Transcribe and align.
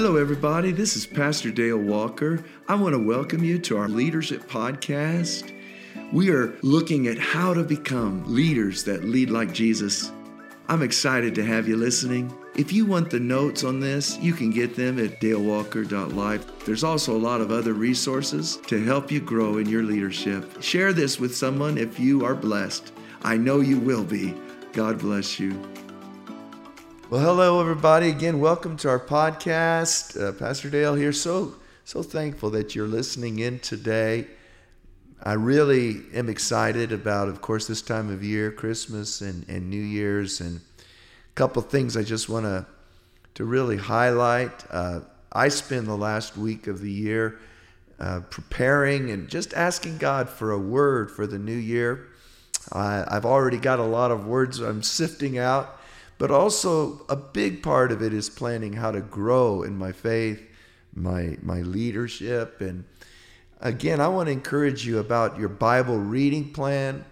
Hello, 0.00 0.14
everybody. 0.14 0.70
This 0.70 0.94
is 0.94 1.06
Pastor 1.06 1.50
Dale 1.50 1.76
Walker. 1.76 2.44
I 2.68 2.76
want 2.76 2.94
to 2.94 3.04
welcome 3.04 3.42
you 3.42 3.58
to 3.58 3.76
our 3.78 3.88
Leadership 3.88 4.48
Podcast. 4.48 5.52
We 6.12 6.30
are 6.30 6.56
looking 6.62 7.08
at 7.08 7.18
how 7.18 7.52
to 7.52 7.64
become 7.64 8.22
leaders 8.32 8.84
that 8.84 9.02
lead 9.02 9.28
like 9.28 9.52
Jesus. 9.52 10.12
I'm 10.68 10.84
excited 10.84 11.34
to 11.34 11.44
have 11.44 11.66
you 11.66 11.76
listening. 11.76 12.32
If 12.54 12.72
you 12.72 12.86
want 12.86 13.10
the 13.10 13.18
notes 13.18 13.64
on 13.64 13.80
this, 13.80 14.16
you 14.20 14.34
can 14.34 14.50
get 14.50 14.76
them 14.76 15.04
at 15.04 15.20
dalewalker.life. 15.20 16.64
There's 16.64 16.84
also 16.84 17.16
a 17.16 17.18
lot 17.18 17.40
of 17.40 17.50
other 17.50 17.72
resources 17.72 18.58
to 18.68 18.80
help 18.84 19.10
you 19.10 19.18
grow 19.18 19.56
in 19.56 19.68
your 19.68 19.82
leadership. 19.82 20.62
Share 20.62 20.92
this 20.92 21.18
with 21.18 21.36
someone 21.36 21.76
if 21.76 21.98
you 21.98 22.24
are 22.24 22.36
blessed. 22.36 22.92
I 23.22 23.36
know 23.36 23.58
you 23.58 23.80
will 23.80 24.04
be. 24.04 24.32
God 24.72 25.00
bless 25.00 25.40
you. 25.40 25.60
Well, 27.10 27.22
hello 27.22 27.58
everybody. 27.58 28.10
Again, 28.10 28.38
welcome 28.38 28.76
to 28.76 28.90
our 28.90 29.00
podcast. 29.00 30.22
Uh, 30.22 30.30
Pastor 30.32 30.68
Dale 30.68 30.94
here. 30.94 31.14
So 31.14 31.54
so 31.86 32.02
thankful 32.02 32.50
that 32.50 32.74
you're 32.74 32.86
listening 32.86 33.38
in 33.38 33.60
today. 33.60 34.26
I 35.22 35.32
really 35.32 36.02
am 36.12 36.28
excited 36.28 36.92
about, 36.92 37.28
of 37.28 37.40
course, 37.40 37.66
this 37.66 37.80
time 37.80 38.12
of 38.12 38.22
year, 38.22 38.52
Christmas 38.52 39.22
and, 39.22 39.48
and 39.48 39.70
New 39.70 39.80
Year's, 39.80 40.42
and 40.42 40.58
a 40.58 41.34
couple 41.34 41.62
things 41.62 41.96
I 41.96 42.02
just 42.02 42.28
want 42.28 42.44
to 42.44 42.66
to 43.36 43.44
really 43.46 43.78
highlight. 43.78 44.66
Uh, 44.70 45.00
I 45.32 45.48
spend 45.48 45.86
the 45.86 45.96
last 45.96 46.36
week 46.36 46.66
of 46.66 46.82
the 46.82 46.92
year 46.92 47.40
uh, 47.98 48.20
preparing 48.28 49.10
and 49.10 49.30
just 49.30 49.54
asking 49.54 49.96
God 49.96 50.28
for 50.28 50.50
a 50.50 50.58
word 50.58 51.10
for 51.10 51.26
the 51.26 51.38
new 51.38 51.56
year. 51.56 52.08
I, 52.70 53.02
I've 53.08 53.24
already 53.24 53.56
got 53.56 53.78
a 53.78 53.84
lot 53.84 54.10
of 54.10 54.26
words 54.26 54.60
I'm 54.60 54.82
sifting 54.82 55.38
out 55.38 55.76
but 56.18 56.32
also, 56.32 57.04
a 57.08 57.14
big 57.14 57.62
part 57.62 57.92
of 57.92 58.02
it 58.02 58.12
is 58.12 58.28
planning 58.28 58.72
how 58.72 58.90
to 58.90 59.00
grow 59.00 59.62
in 59.62 59.78
my 59.78 59.92
faith, 59.92 60.44
my, 60.92 61.38
my 61.42 61.60
leadership. 61.60 62.60
And 62.60 62.84
again, 63.60 64.00
I 64.00 64.08
want 64.08 64.26
to 64.26 64.32
encourage 64.32 64.84
you 64.84 64.98
about 64.98 65.38
your 65.38 65.48
Bible 65.48 65.96
reading 65.96 66.52
plan. 66.52 67.04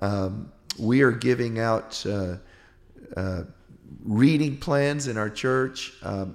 Um, 0.00 0.50
we 0.78 1.02
are 1.02 1.12
giving 1.12 1.58
out 1.58 2.02
uh, 2.06 2.36
uh, 3.14 3.42
reading 4.04 4.56
plans 4.56 5.06
in 5.06 5.18
our 5.18 5.28
church. 5.28 5.92
Um, 6.02 6.34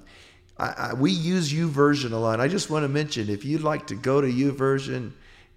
I, 0.60 0.66
I, 0.78 0.94
we 0.94 1.12
use 1.12 1.52
YouVersion 1.52 2.12
a 2.12 2.18
lot. 2.18 2.40
I 2.40 2.48
just 2.48 2.70
want 2.70 2.84
to 2.84 2.90
mention 2.90 3.30
if 3.30 3.44
you'd 3.44 3.64
like 3.64 3.88
to 3.88 3.96
go 3.96 4.22
to 4.22 4.28
YouVersion 4.28 5.12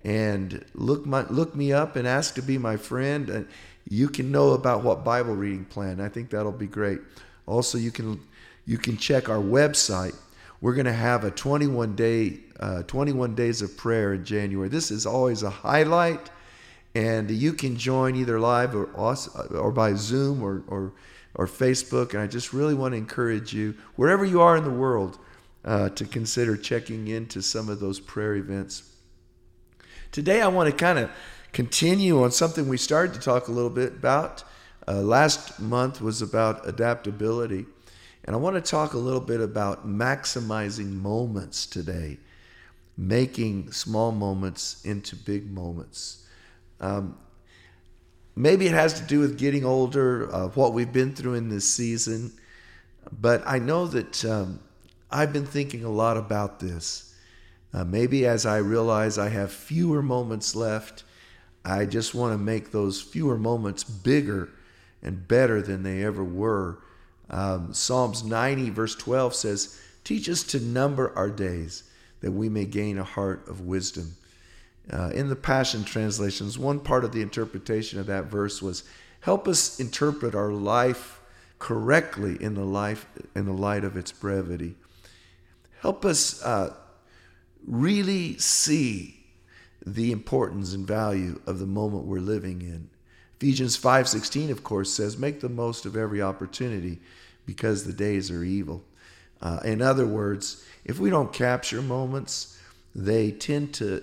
and 0.04 0.64
look 0.74 1.04
my 1.04 1.26
look 1.28 1.54
me 1.54 1.72
up 1.72 1.96
and 1.96 2.06
ask 2.06 2.34
to 2.36 2.42
be 2.42 2.56
my 2.56 2.76
friend. 2.76 3.46
Uh, 3.88 3.94
you 3.94 4.08
can 4.08 4.30
know 4.30 4.50
about 4.50 4.82
what 4.82 5.04
Bible 5.04 5.34
reading 5.34 5.64
plan. 5.64 6.00
I 6.00 6.08
think 6.08 6.30
that'll 6.30 6.52
be 6.52 6.66
great. 6.66 7.00
Also, 7.46 7.78
you 7.78 7.90
can 7.90 8.20
you 8.66 8.78
can 8.78 8.96
check 8.96 9.28
our 9.28 9.38
website. 9.38 10.14
We're 10.60 10.74
going 10.74 10.86
to 10.86 10.92
have 10.92 11.24
a 11.24 11.30
21 11.30 11.96
day 11.96 12.40
uh, 12.60 12.82
21 12.82 13.34
days 13.34 13.62
of 13.62 13.76
prayer 13.76 14.14
in 14.14 14.24
January. 14.24 14.68
This 14.68 14.90
is 14.90 15.06
always 15.06 15.42
a 15.42 15.50
highlight, 15.50 16.30
and 16.94 17.30
you 17.30 17.52
can 17.52 17.76
join 17.76 18.16
either 18.16 18.38
live 18.40 18.74
or 18.74 18.86
or 19.50 19.72
by 19.72 19.94
Zoom 19.94 20.42
or 20.42 20.62
or 20.66 20.92
or 21.34 21.46
Facebook. 21.46 22.14
And 22.14 22.22
I 22.22 22.26
just 22.26 22.52
really 22.52 22.74
want 22.74 22.92
to 22.92 22.98
encourage 22.98 23.52
you, 23.52 23.74
wherever 23.96 24.24
you 24.24 24.40
are 24.40 24.56
in 24.56 24.64
the 24.64 24.70
world, 24.70 25.18
uh, 25.64 25.88
to 25.90 26.04
consider 26.04 26.56
checking 26.56 27.08
into 27.08 27.42
some 27.42 27.68
of 27.68 27.80
those 27.80 28.00
prayer 28.00 28.34
events. 28.34 28.82
Today, 30.10 30.40
I 30.40 30.48
want 30.48 30.70
to 30.70 30.76
kind 30.76 30.98
of 30.98 31.10
continue 31.52 32.22
on 32.22 32.30
something 32.30 32.68
we 32.68 32.76
started 32.76 33.14
to 33.14 33.20
talk 33.20 33.48
a 33.48 33.52
little 33.52 33.70
bit 33.70 33.92
about. 33.92 34.44
Uh, 34.86 35.02
last 35.02 35.60
month 35.60 36.00
was 36.00 36.22
about 36.22 36.66
adaptability. 36.68 37.66
And 38.24 38.34
I 38.34 38.38
want 38.38 38.56
to 38.56 38.70
talk 38.70 38.92
a 38.92 38.98
little 38.98 39.20
bit 39.20 39.40
about 39.40 39.88
maximizing 39.88 40.92
moments 40.92 41.66
today, 41.66 42.18
making 42.96 43.72
small 43.72 44.12
moments 44.12 44.84
into 44.84 45.16
big 45.16 45.50
moments. 45.50 46.26
Um, 46.80 47.16
maybe 48.36 48.66
it 48.66 48.74
has 48.74 49.00
to 49.00 49.06
do 49.06 49.20
with 49.20 49.38
getting 49.38 49.64
older, 49.64 50.32
uh, 50.34 50.48
what 50.48 50.74
we've 50.74 50.92
been 50.92 51.14
through 51.14 51.34
in 51.34 51.48
this 51.48 51.72
season. 51.72 52.32
But 53.10 53.42
I 53.46 53.58
know 53.58 53.86
that 53.86 54.24
um, 54.24 54.60
I've 55.10 55.32
been 55.32 55.46
thinking 55.46 55.84
a 55.84 55.90
lot 55.90 56.16
about 56.16 56.60
this. 56.60 57.14
Uh, 57.72 57.84
maybe 57.84 58.26
as 58.26 58.46
I 58.46 58.58
realize 58.58 59.18
I 59.18 59.28
have 59.28 59.52
fewer 59.52 60.02
moments 60.02 60.54
left, 60.54 61.04
I 61.64 61.84
just 61.84 62.14
want 62.14 62.32
to 62.32 62.38
make 62.38 62.70
those 62.70 63.00
fewer 63.00 63.36
moments 63.36 63.84
bigger 63.84 64.50
and 65.02 65.26
better 65.28 65.60
than 65.60 65.82
they 65.82 66.02
ever 66.04 66.24
were. 66.24 66.78
Um, 67.30 67.74
Psalms 67.74 68.24
90, 68.24 68.70
verse 68.70 68.94
12 68.94 69.34
says, 69.34 69.80
Teach 70.04 70.28
us 70.28 70.42
to 70.44 70.60
number 70.60 71.12
our 71.16 71.30
days 71.30 71.84
that 72.20 72.32
we 72.32 72.48
may 72.48 72.64
gain 72.64 72.98
a 72.98 73.04
heart 73.04 73.46
of 73.48 73.60
wisdom. 73.60 74.14
Uh, 74.90 75.10
in 75.14 75.28
the 75.28 75.36
Passion 75.36 75.84
translations, 75.84 76.58
one 76.58 76.80
part 76.80 77.04
of 77.04 77.12
the 77.12 77.20
interpretation 77.20 78.00
of 78.00 78.06
that 78.06 78.24
verse 78.24 78.62
was, 78.62 78.84
Help 79.20 79.46
us 79.46 79.78
interpret 79.78 80.34
our 80.34 80.52
life 80.52 81.20
correctly 81.58 82.36
in 82.40 82.54
the 82.54 82.64
life 82.64 83.06
in 83.34 83.44
the 83.44 83.52
light 83.52 83.84
of 83.84 83.96
its 83.96 84.12
brevity. 84.12 84.76
Help 85.80 86.04
us 86.04 86.42
uh, 86.42 86.74
really 87.66 88.38
see 88.38 89.17
the 89.94 90.12
importance 90.12 90.74
and 90.74 90.86
value 90.86 91.40
of 91.46 91.58
the 91.58 91.66
moment 91.66 92.04
we're 92.04 92.20
living 92.20 92.62
in. 92.62 92.88
Ephesians 93.36 93.76
5:16 93.76 94.50
of 94.50 94.62
course 94.64 94.92
says 94.92 95.16
make 95.16 95.40
the 95.40 95.48
most 95.48 95.86
of 95.86 95.96
every 95.96 96.20
opportunity 96.20 97.00
because 97.46 97.84
the 97.84 97.92
days 97.92 98.30
are 98.30 98.44
evil. 98.44 98.82
Uh, 99.40 99.60
in 99.64 99.80
other 99.80 100.06
words, 100.06 100.64
if 100.84 100.98
we 100.98 101.10
don't 101.10 101.32
capture 101.32 101.80
moments, 101.80 102.58
they 102.94 103.30
tend 103.30 103.72
to 103.74 104.02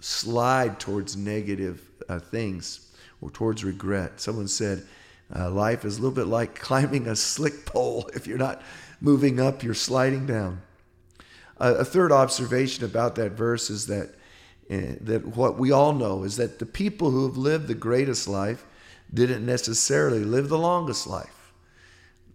slide 0.00 0.80
towards 0.80 1.16
negative 1.16 1.80
uh, 2.08 2.18
things 2.18 2.90
or 3.20 3.30
towards 3.30 3.64
regret. 3.64 4.20
Someone 4.20 4.48
said 4.48 4.84
uh, 5.34 5.50
life 5.50 5.84
is 5.84 5.98
a 5.98 6.02
little 6.02 6.14
bit 6.14 6.26
like 6.26 6.54
climbing 6.58 7.06
a 7.06 7.16
slick 7.16 7.64
pole. 7.64 8.10
If 8.14 8.26
you're 8.26 8.38
not 8.38 8.60
moving 9.00 9.40
up, 9.40 9.62
you're 9.62 9.74
sliding 9.74 10.26
down. 10.26 10.60
a 11.58 11.84
third 11.84 12.10
observation 12.10 12.84
about 12.84 13.14
that 13.14 13.32
verse 13.32 13.70
is 13.70 13.86
that 13.86 14.14
that 14.68 15.36
what 15.36 15.58
we 15.58 15.70
all 15.70 15.92
know 15.92 16.24
is 16.24 16.36
that 16.36 16.58
the 16.58 16.66
people 16.66 17.10
who 17.10 17.26
have 17.26 17.36
lived 17.36 17.68
the 17.68 17.74
greatest 17.74 18.26
life 18.26 18.64
didn't 19.12 19.44
necessarily 19.44 20.24
live 20.24 20.48
the 20.48 20.58
longest 20.58 21.06
life. 21.06 21.52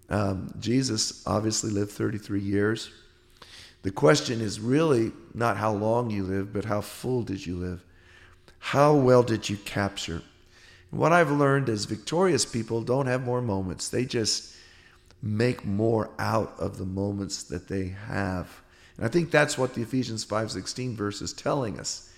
Um, 0.09 0.53
Jesus 0.59 1.23
obviously 1.27 1.71
lived 1.71 1.91
33 1.91 2.39
years. 2.39 2.91
The 3.83 3.91
question 3.91 4.41
is 4.41 4.59
really 4.59 5.11
not 5.33 5.57
how 5.57 5.71
long 5.71 6.09
you 6.09 6.23
live, 6.23 6.51
but 6.53 6.65
how 6.65 6.81
full 6.81 7.23
did 7.23 7.45
you 7.45 7.55
live? 7.55 7.83
How 8.59 8.93
well 8.93 9.23
did 9.23 9.49
you 9.49 9.57
capture? 9.57 10.21
what 10.91 11.13
I've 11.13 11.31
learned 11.31 11.69
is 11.69 11.85
victorious 11.85 12.45
people 12.45 12.81
don't 12.81 13.05
have 13.05 13.23
more 13.23 13.41
moments. 13.41 13.89
They 13.89 14.05
just 14.05 14.55
make 15.21 15.65
more 15.65 16.09
out 16.17 16.55
of 16.57 16.77
the 16.77 16.85
moments 16.85 17.43
that 17.43 17.67
they 17.67 17.89
have. 18.07 18.61
And 18.97 19.05
I 19.05 19.09
think 19.09 19.31
that's 19.31 19.57
what 19.57 19.73
the 19.73 19.81
Ephesians 19.81 20.25
5:16 20.25 20.95
verse 20.95 21.21
is 21.21 21.33
telling 21.33 21.79
us. 21.79 22.09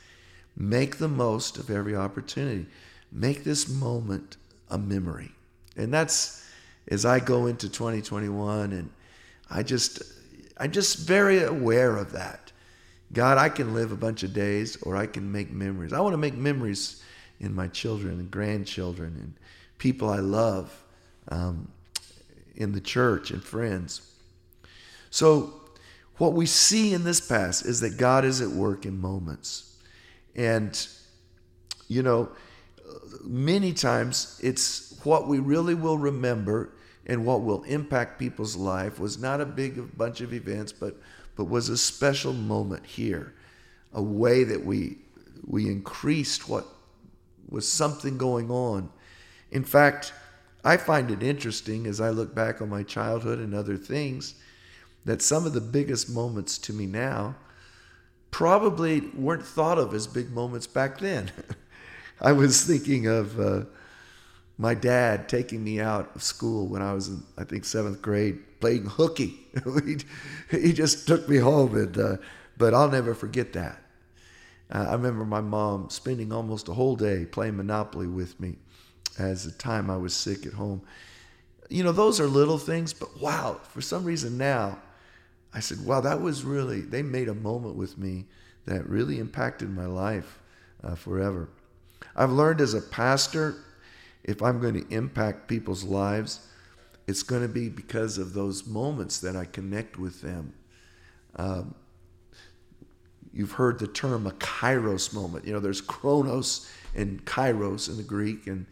Make 0.55 0.97
the 0.97 1.07
most 1.07 1.57
of 1.57 1.69
every 1.69 1.95
opportunity. 1.95 2.67
Make 3.11 3.43
this 3.43 3.69
moment 3.69 4.37
a 4.69 4.77
memory. 4.77 5.31
And 5.75 5.93
that's 5.93 6.45
as 6.87 7.05
I 7.05 7.19
go 7.19 7.47
into 7.47 7.69
2021 7.69 8.73
and 8.73 8.89
I 9.49 9.63
just 9.63 10.01
I'm 10.57 10.71
just 10.71 10.99
very 10.99 11.43
aware 11.43 11.97
of 11.97 12.11
that. 12.11 12.51
God, 13.13 13.37
I 13.37 13.49
can 13.49 13.73
live 13.73 13.91
a 13.91 13.97
bunch 13.97 14.23
of 14.23 14.33
days 14.33 14.77
or 14.83 14.95
I 14.95 15.05
can 15.05 15.31
make 15.31 15.51
memories. 15.51 15.91
I 15.91 15.99
want 15.99 16.13
to 16.13 16.17
make 16.17 16.35
memories 16.35 17.01
in 17.39 17.53
my 17.53 17.67
children 17.67 18.19
and 18.19 18.29
grandchildren 18.31 19.15
and 19.19 19.33
people 19.79 20.09
I 20.09 20.19
love 20.19 20.83
um, 21.29 21.67
in 22.55 22.71
the 22.71 22.79
church 22.79 23.31
and 23.31 23.43
friends. 23.43 24.01
So, 25.09 25.53
what 26.17 26.33
we 26.33 26.45
see 26.45 26.93
in 26.93 27.03
this 27.03 27.19
past 27.19 27.65
is 27.65 27.79
that 27.79 27.97
God 27.97 28.23
is 28.23 28.41
at 28.41 28.49
work 28.49 28.85
in 28.85 29.01
moments. 29.01 29.70
And, 30.35 30.87
you 31.87 32.03
know, 32.03 32.29
many 33.23 33.73
times 33.73 34.39
it's 34.43 34.99
what 35.03 35.27
we 35.27 35.39
really 35.39 35.75
will 35.75 35.97
remember 35.97 36.73
and 37.05 37.25
what 37.25 37.41
will 37.41 37.63
impact 37.63 38.19
people's 38.19 38.55
life 38.55 38.99
was 38.99 39.19
not 39.19 39.41
a 39.41 39.45
big 39.45 39.97
bunch 39.97 40.21
of 40.21 40.33
events, 40.33 40.71
but, 40.71 40.95
but 41.35 41.45
was 41.45 41.69
a 41.69 41.77
special 41.77 42.33
moment 42.33 42.85
here, 42.85 43.33
a 43.93 44.01
way 44.01 44.43
that 44.43 44.63
we, 44.63 44.97
we 45.45 45.67
increased 45.67 46.47
what 46.47 46.65
was 47.49 47.67
something 47.67 48.17
going 48.17 48.49
on. 48.49 48.89
In 49.51 49.63
fact, 49.63 50.13
I 50.63 50.77
find 50.77 51.09
it 51.09 51.23
interesting 51.23 51.87
as 51.87 51.99
I 51.99 52.11
look 52.11 52.35
back 52.35 52.61
on 52.61 52.69
my 52.69 52.83
childhood 52.83 53.39
and 53.39 53.53
other 53.53 53.77
things 53.77 54.35
that 55.05 55.21
some 55.21 55.45
of 55.45 55.53
the 55.53 55.61
biggest 55.61 56.09
moments 56.09 56.57
to 56.59 56.73
me 56.73 56.85
now 56.85 57.35
probably 58.31 59.01
weren't 59.13 59.45
thought 59.45 59.77
of 59.77 59.93
as 59.93 60.07
big 60.07 60.31
moments 60.31 60.67
back 60.67 60.99
then. 60.99 61.31
I 62.21 62.31
was 62.31 62.63
thinking 62.63 63.07
of 63.07 63.39
uh, 63.39 63.65
my 64.57 64.73
dad 64.73 65.27
taking 65.27 65.63
me 65.63 65.79
out 65.79 66.11
of 66.15 66.23
school 66.23 66.67
when 66.67 66.81
I 66.81 66.93
was 66.93 67.09
in, 67.09 67.23
I 67.37 67.43
think, 67.43 67.65
seventh 67.65 68.01
grade. 68.01 68.39
playing 68.59 68.85
hooky. 68.85 69.39
he 70.51 70.73
just 70.73 71.07
took 71.07 71.27
me 71.27 71.37
home, 71.37 71.75
and 71.75 71.97
uh, 71.97 72.17
but 72.57 72.73
I'll 72.73 72.89
never 72.89 73.13
forget 73.13 73.53
that. 73.53 73.81
Uh, 74.71 74.85
I 74.89 74.93
remember 74.93 75.25
my 75.25 75.41
mom 75.41 75.89
spending 75.89 76.31
almost 76.31 76.69
a 76.69 76.73
whole 76.73 76.95
day 76.95 77.25
playing 77.25 77.57
Monopoly 77.57 78.07
with 78.07 78.39
me 78.39 78.55
as 79.19 79.43
the 79.43 79.51
time 79.51 79.89
I 79.89 79.97
was 79.97 80.13
sick 80.13 80.45
at 80.45 80.53
home. 80.53 80.81
You 81.69 81.83
know, 81.83 81.91
those 81.91 82.19
are 82.19 82.27
little 82.27 82.57
things, 82.57 82.93
but 82.93 83.19
wow, 83.19 83.59
for 83.63 83.81
some 83.81 84.03
reason 84.03 84.37
now, 84.37 84.77
I 85.53 85.59
said, 85.59 85.85
wow, 85.85 86.01
that 86.01 86.21
was 86.21 86.43
really, 86.43 86.81
they 86.81 87.01
made 87.01 87.27
a 87.27 87.33
moment 87.33 87.75
with 87.75 87.97
me 87.97 88.25
that 88.65 88.87
really 88.87 89.19
impacted 89.19 89.69
my 89.69 89.85
life 89.85 90.39
uh, 90.83 90.95
forever. 90.95 91.49
I've 92.15 92.31
learned 92.31 92.61
as 92.61 92.73
a 92.73 92.81
pastor, 92.81 93.55
if 94.23 94.41
I'm 94.41 94.59
going 94.61 94.85
to 94.85 94.95
impact 94.95 95.47
people's 95.47 95.83
lives, 95.83 96.47
it's 97.07 97.23
going 97.23 97.41
to 97.41 97.47
be 97.47 97.69
because 97.69 98.17
of 98.17 98.33
those 98.33 98.67
moments 98.67 99.19
that 99.19 99.35
I 99.35 99.45
connect 99.45 99.97
with 99.97 100.21
them. 100.21 100.53
Um, 101.35 101.75
you've 103.33 103.53
heard 103.53 103.79
the 103.79 103.87
term 103.87 104.27
a 104.27 104.31
kairos 104.31 105.13
moment. 105.13 105.45
You 105.45 105.53
know, 105.53 105.59
there's 105.59 105.81
chronos 105.81 106.69
and 106.95 107.23
kairos 107.25 107.89
in 107.89 107.97
the 107.97 108.03
Greek 108.03 108.47
and 108.47 108.65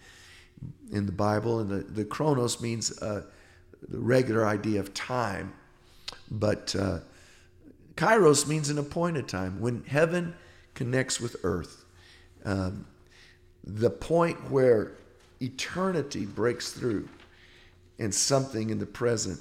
in 0.92 1.06
the 1.06 1.12
Bible, 1.12 1.60
and 1.60 1.70
the, 1.70 1.80
the 1.80 2.06
chronos 2.06 2.62
means 2.62 2.98
uh, 3.02 3.24
the 3.88 4.00
regular 4.00 4.46
idea 4.46 4.80
of 4.80 4.94
time, 4.94 5.54
but 6.32 6.76
uh, 6.76 7.00
kairos 7.96 8.48
means 8.48 8.70
an 8.70 8.78
appointed 8.78 9.28
time 9.28 9.60
when 9.60 9.84
heaven 9.86 10.36
connects 10.74 11.20
with 11.20 11.36
earth. 11.44 11.86
Um, 12.46 12.86
the 13.64 13.90
point 13.90 14.50
where 14.50 14.94
eternity 15.42 16.26
breaks 16.26 16.72
through 16.72 17.08
and 18.00 18.14
something 18.14 18.70
in 18.70 18.80
the 18.80 18.86
present 18.86 19.40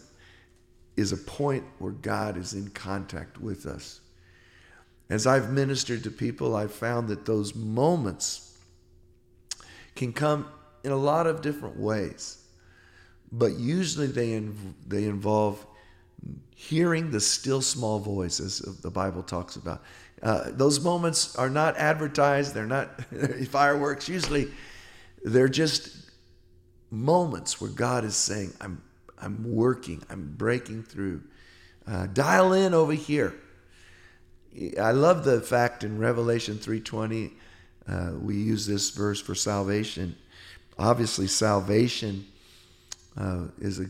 is 0.97 1.13
a 1.13 1.17
point 1.17 1.65
where 1.79 1.93
God 1.93 2.37
is 2.37 2.55
in 2.55 2.69
contact 2.71 3.41
with 3.41 3.67
us. 3.67 4.01
As 5.09 5.27
I've 5.27 5.53
ministered 5.53 6.03
to 6.05 6.11
people, 6.11 6.57
I've 6.57 6.75
found 6.75 7.09
that 7.09 7.25
those 7.25 7.55
moments 7.55 8.59
can 9.95 10.13
come 10.13 10.49
in 10.85 10.91
a 10.91 10.97
lot 10.97 11.27
of 11.27 11.41
different 11.41 11.79
ways, 11.79 12.45
but 13.31 13.53
usually 13.53 14.09
they, 14.09 14.31
inv- 14.31 14.75
they 14.87 15.05
involve 15.05 15.65
hearing 16.61 17.13
the 17.13 17.21
still 17.21 17.63
small 17.63 18.01
voice, 18.01 18.41
as 18.41 18.59
the 18.59 18.91
Bible 18.91 19.23
talks 19.23 19.55
about. 19.55 19.81
Uh, 20.21 20.51
those 20.51 20.81
moments 20.81 21.37
are 21.37 21.49
not 21.49 21.77
advertised, 21.77 22.53
they're 22.53 22.67
not 22.67 23.01
fireworks. 23.49 24.09
Usually 24.09 24.49
they're 25.23 25.49
just 25.49 26.11
moments 26.91 27.61
where 27.61 27.71
God 27.71 28.05
is 28.05 28.17
saying, 28.17 28.53
I'm, 28.61 28.83
I'm 29.23 29.55
working, 29.55 30.03
I'm 30.11 30.35
breaking 30.37 30.83
through. 30.83 31.23
Uh, 31.87 32.09
dial 32.09 32.53
in 32.53 32.75
over 32.75 32.93
here. 32.93 33.37
I 34.81 34.91
love 34.91 35.25
the 35.25 35.41
fact 35.41 35.85
in 35.85 35.97
Revelation 35.99 36.57
3:20 36.57 37.31
uh, 37.89 38.11
we 38.21 38.35
use 38.35 38.67
this 38.67 38.91
verse 38.91 39.21
for 39.21 39.37
salvation. 39.37 40.17
Obviously, 40.77 41.29
salvation 41.29 42.27
uh, 43.17 43.45
is 43.61 43.79
a 43.79 43.87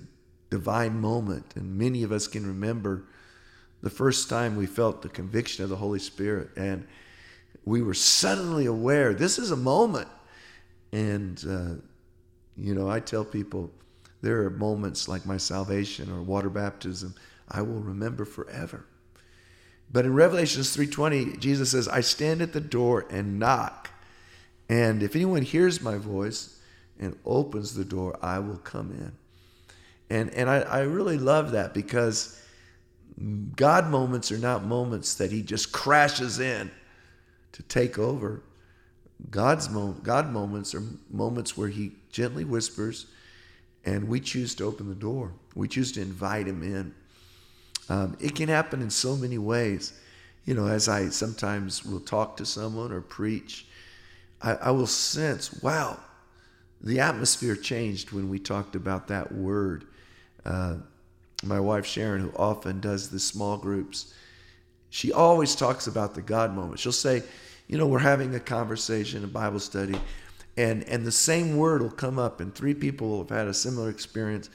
divine 0.51 1.01
moment, 1.01 1.55
and 1.57 1.77
many 1.77 2.03
of 2.03 2.13
us 2.13 2.27
can 2.27 2.47
remember 2.47 3.05
the 3.83 3.91
first 3.91 4.29
time 4.29 4.57
we 4.57 4.67
felt 4.67 5.03
the 5.03 5.09
conviction 5.09 5.63
of 5.63 5.71
the 5.71 5.77
Holy 5.77 5.99
Spirit, 5.99 6.51
and 6.57 6.87
we 7.65 7.83
were 7.83 7.95
suddenly 7.95 8.67
aware 8.67 9.15
this 9.15 9.39
is 9.39 9.51
a 9.51 9.57
moment. 9.57 10.09
And 10.93 11.43
uh, 11.49 11.83
you 12.57 12.75
know, 12.75 12.89
I 12.89 13.01
tell 13.01 13.25
people 13.25 13.71
there 14.21 14.43
are 14.43 14.51
moments 14.51 15.07
like 15.07 15.27
my 15.27 15.37
salvation 15.37 16.11
or 16.11 16.23
water 16.23 16.51
baptism 16.51 17.15
I 17.51 17.63
will 17.63 17.81
remember 17.81 18.25
forever. 18.25 18.85
But 19.91 20.05
in 20.05 20.13
Revelations 20.13 20.77
3:20, 20.77 21.39
Jesus 21.39 21.71
says, 21.71 21.89
"I 21.89 22.01
stand 22.01 22.43
at 22.43 22.53
the 22.53 22.61
door 22.61 23.07
and 23.11 23.39
knock, 23.39 23.91
and 24.69 25.03
if 25.03 25.17
anyone 25.17 25.43
hears 25.43 25.81
my 25.81 25.97
voice 25.97 26.59
and 26.99 27.17
opens 27.25 27.75
the 27.75 27.85
door, 27.85 28.19
I 28.21 28.39
will 28.39 28.59
come 28.59 28.91
in." 28.91 29.13
And 30.11 30.31
and 30.31 30.49
I, 30.49 30.61
I 30.61 30.81
really 30.81 31.19
love 31.19 31.53
that 31.53 31.75
because 31.75 32.41
God 33.57 33.89
moments 33.89 34.31
are 34.31 34.39
not 34.39 34.65
moments 34.65 35.15
that 35.15 35.33
He 35.33 35.43
just 35.43 35.73
crashes 35.73 36.39
in 36.39 36.71
to 37.53 37.63
take 37.65 37.99
over. 37.99 38.43
God's 39.31 39.69
mo- 39.69 39.97
God 40.03 40.31
moments 40.31 40.75
are 40.75 40.83
moments 41.11 41.57
where 41.57 41.69
He 41.69 41.93
gently 42.11 42.45
whispers, 42.45 43.07
and 43.85 44.09
we 44.09 44.21
choose 44.21 44.55
to 44.57 44.65
open 44.65 44.89
the 44.89 44.95
door. 44.95 45.33
We 45.55 45.69
choose 45.69 45.93
to 45.93 46.01
invite 46.01 46.47
Him 46.47 46.63
in. 46.63 46.95
Um, 47.89 48.17
it 48.21 48.35
can 48.35 48.49
happen 48.49 48.81
in 48.83 48.91
so 48.91 49.17
many 49.17 49.39
ways. 49.39 49.99
You 50.45 50.55
know, 50.55 50.67
as 50.67 50.89
I 50.89 51.09
sometimes 51.09 51.85
will 51.85 52.01
talk 52.01 52.37
to 52.39 52.47
someone 52.47 52.93
or 52.93 53.01
preach, 53.01 53.67
I, 54.41 54.55
I 54.55 54.71
will 54.71 54.87
sense, 54.87 55.63
wow, 55.63 55.99
the 56.81 57.01
atmosphere 57.01 57.57
changed 57.57 58.13
when 58.13 58.31
we 58.31 58.39
talked 58.39 58.77
about 58.77 59.09
that 59.09 59.33
word. 59.33 59.85
Uh, 60.45 60.77
my 61.45 61.61
wife 61.61 61.87
Sharon, 61.87 62.21
who 62.21 62.33
often 62.37 62.81
does 62.81 63.11
the 63.11 63.21
small 63.21 63.57
groups, 63.57 64.15
she 64.91 65.13
always 65.13 65.55
talks 65.55 65.87
about 65.87 66.15
the 66.15 66.23
God 66.23 66.55
moment. 66.55 66.81
She'll 66.81 66.93
say, 66.93 67.23
you 67.67 67.77
know, 67.79 67.87
we're 67.87 67.99
having 67.99 68.35
a 68.35 68.41
conversation, 68.41 69.25
a 69.25 69.29
Bible 69.29 69.61
study, 69.61 69.99
and 70.57 70.83
and 70.85 71.05
the 71.05 71.13
same 71.13 71.57
word 71.57 71.83
will 71.83 71.91
come 71.91 72.19
up, 72.19 72.41
and 72.41 72.55
three 72.55 72.75
people 72.75 73.19
have 73.19 73.31
had 73.31 73.47
a 73.47 73.55
similar 73.55 73.91
experience, 73.91 74.51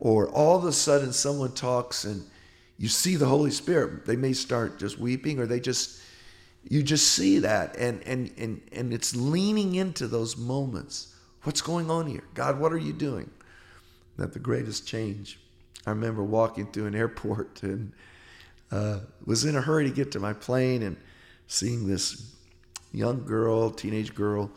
or 0.00 0.28
all 0.30 0.56
of 0.56 0.64
a 0.64 0.72
sudden 0.72 1.12
someone 1.12 1.52
talks 1.52 2.04
and 2.04 2.24
you 2.78 2.88
see 2.88 3.16
the 3.16 3.26
Holy 3.26 3.50
Spirit. 3.50 4.06
They 4.06 4.16
may 4.16 4.32
start 4.32 4.78
just 4.78 4.98
weeping 4.98 5.40
or 5.40 5.46
they 5.46 5.60
just 5.60 6.00
you 6.68 6.82
just 6.82 7.12
see 7.12 7.40
that 7.40 7.76
and 7.76 8.02
and 8.04 8.30
and 8.38 8.60
and 8.72 8.92
it's 8.92 9.14
leaning 9.14 9.74
into 9.74 10.06
those 10.06 10.36
moments. 10.36 11.14
What's 11.42 11.60
going 11.60 11.90
on 11.90 12.06
here? 12.06 12.24
God, 12.34 12.58
what 12.58 12.72
are 12.72 12.78
you 12.78 12.92
doing? 12.92 13.30
That 14.18 14.32
the 14.32 14.38
greatest 14.38 14.86
change. 14.86 15.38
I 15.86 15.90
remember 15.90 16.22
walking 16.22 16.66
through 16.66 16.86
an 16.86 16.94
airport 16.94 17.60
and 17.62 17.92
uh, 18.70 18.98
was 19.24 19.44
in 19.44 19.56
a 19.56 19.60
hurry 19.62 19.88
to 19.88 19.94
get 19.94 20.12
to 20.12 20.20
my 20.20 20.34
plane 20.34 20.82
and 20.82 20.96
seeing 21.46 21.86
this 21.86 22.34
young 22.92 23.24
girl, 23.24 23.70
teenage 23.70 24.14
girl, 24.14 24.50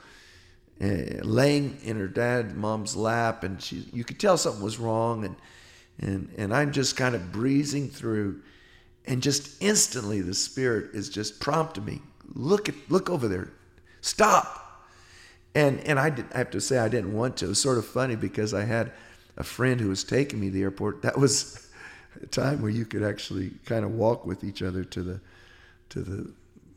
uh, 0.82 1.22
laying 1.22 1.78
in 1.84 1.98
her 1.98 2.08
dad, 2.08 2.58
mom's 2.58 2.96
lap, 2.96 3.44
and 3.44 3.62
she 3.62 3.86
you 3.94 4.04
could 4.04 4.20
tell 4.20 4.38
something 4.38 4.64
was 4.64 4.80
wrong 4.80 5.26
and 5.26 5.36
and 6.00 6.34
and 6.38 6.54
I'm 6.54 6.72
just 6.72 6.98
kind 6.98 7.14
of 7.14 7.32
breezing 7.32 7.90
through, 7.90 8.42
and 9.06 9.22
just 9.22 9.62
instantly 9.62 10.22
the 10.22 10.34
Spirit 10.34 10.96
is 10.96 11.10
just 11.10 11.40
prompting 11.40 11.86
me. 11.86 12.02
Look 12.34 12.68
at 12.68 12.76
look 12.90 13.10
over 13.10 13.28
there, 13.28 13.54
stop. 14.02 14.58
And 15.54 15.80
and 15.82 16.00
I 16.00 16.10
did 16.10 16.26
I 16.34 16.40
have 16.40 16.50
to 16.52 16.62
say 16.62 16.80
I 16.80 16.90
didn't 16.90 17.14
want 17.14 17.38
to. 17.38 17.46
It 17.46 17.50
was 17.50 17.62
sort 17.62 17.78
of 17.78 17.86
funny 17.86 18.16
because 18.16 18.54
I 18.54 18.64
had 18.64 18.92
a 19.42 19.44
friend 19.44 19.82
who 19.82 19.90
was 19.90 20.04
taking 20.04 20.40
me 20.40 20.48
to 20.48 20.54
the 20.54 20.62
airport. 20.62 21.02
That 21.02 21.18
was 21.18 21.68
a 22.22 22.28
time 22.28 22.62
where 22.62 22.70
you 22.70 22.86
could 22.86 23.02
actually 23.02 23.50
kind 23.66 23.84
of 23.84 23.92
walk 23.92 24.24
with 24.24 24.44
each 24.44 24.62
other 24.62 24.84
to 24.84 25.02
the 25.02 25.20
to 25.90 26.02
the 26.02 26.32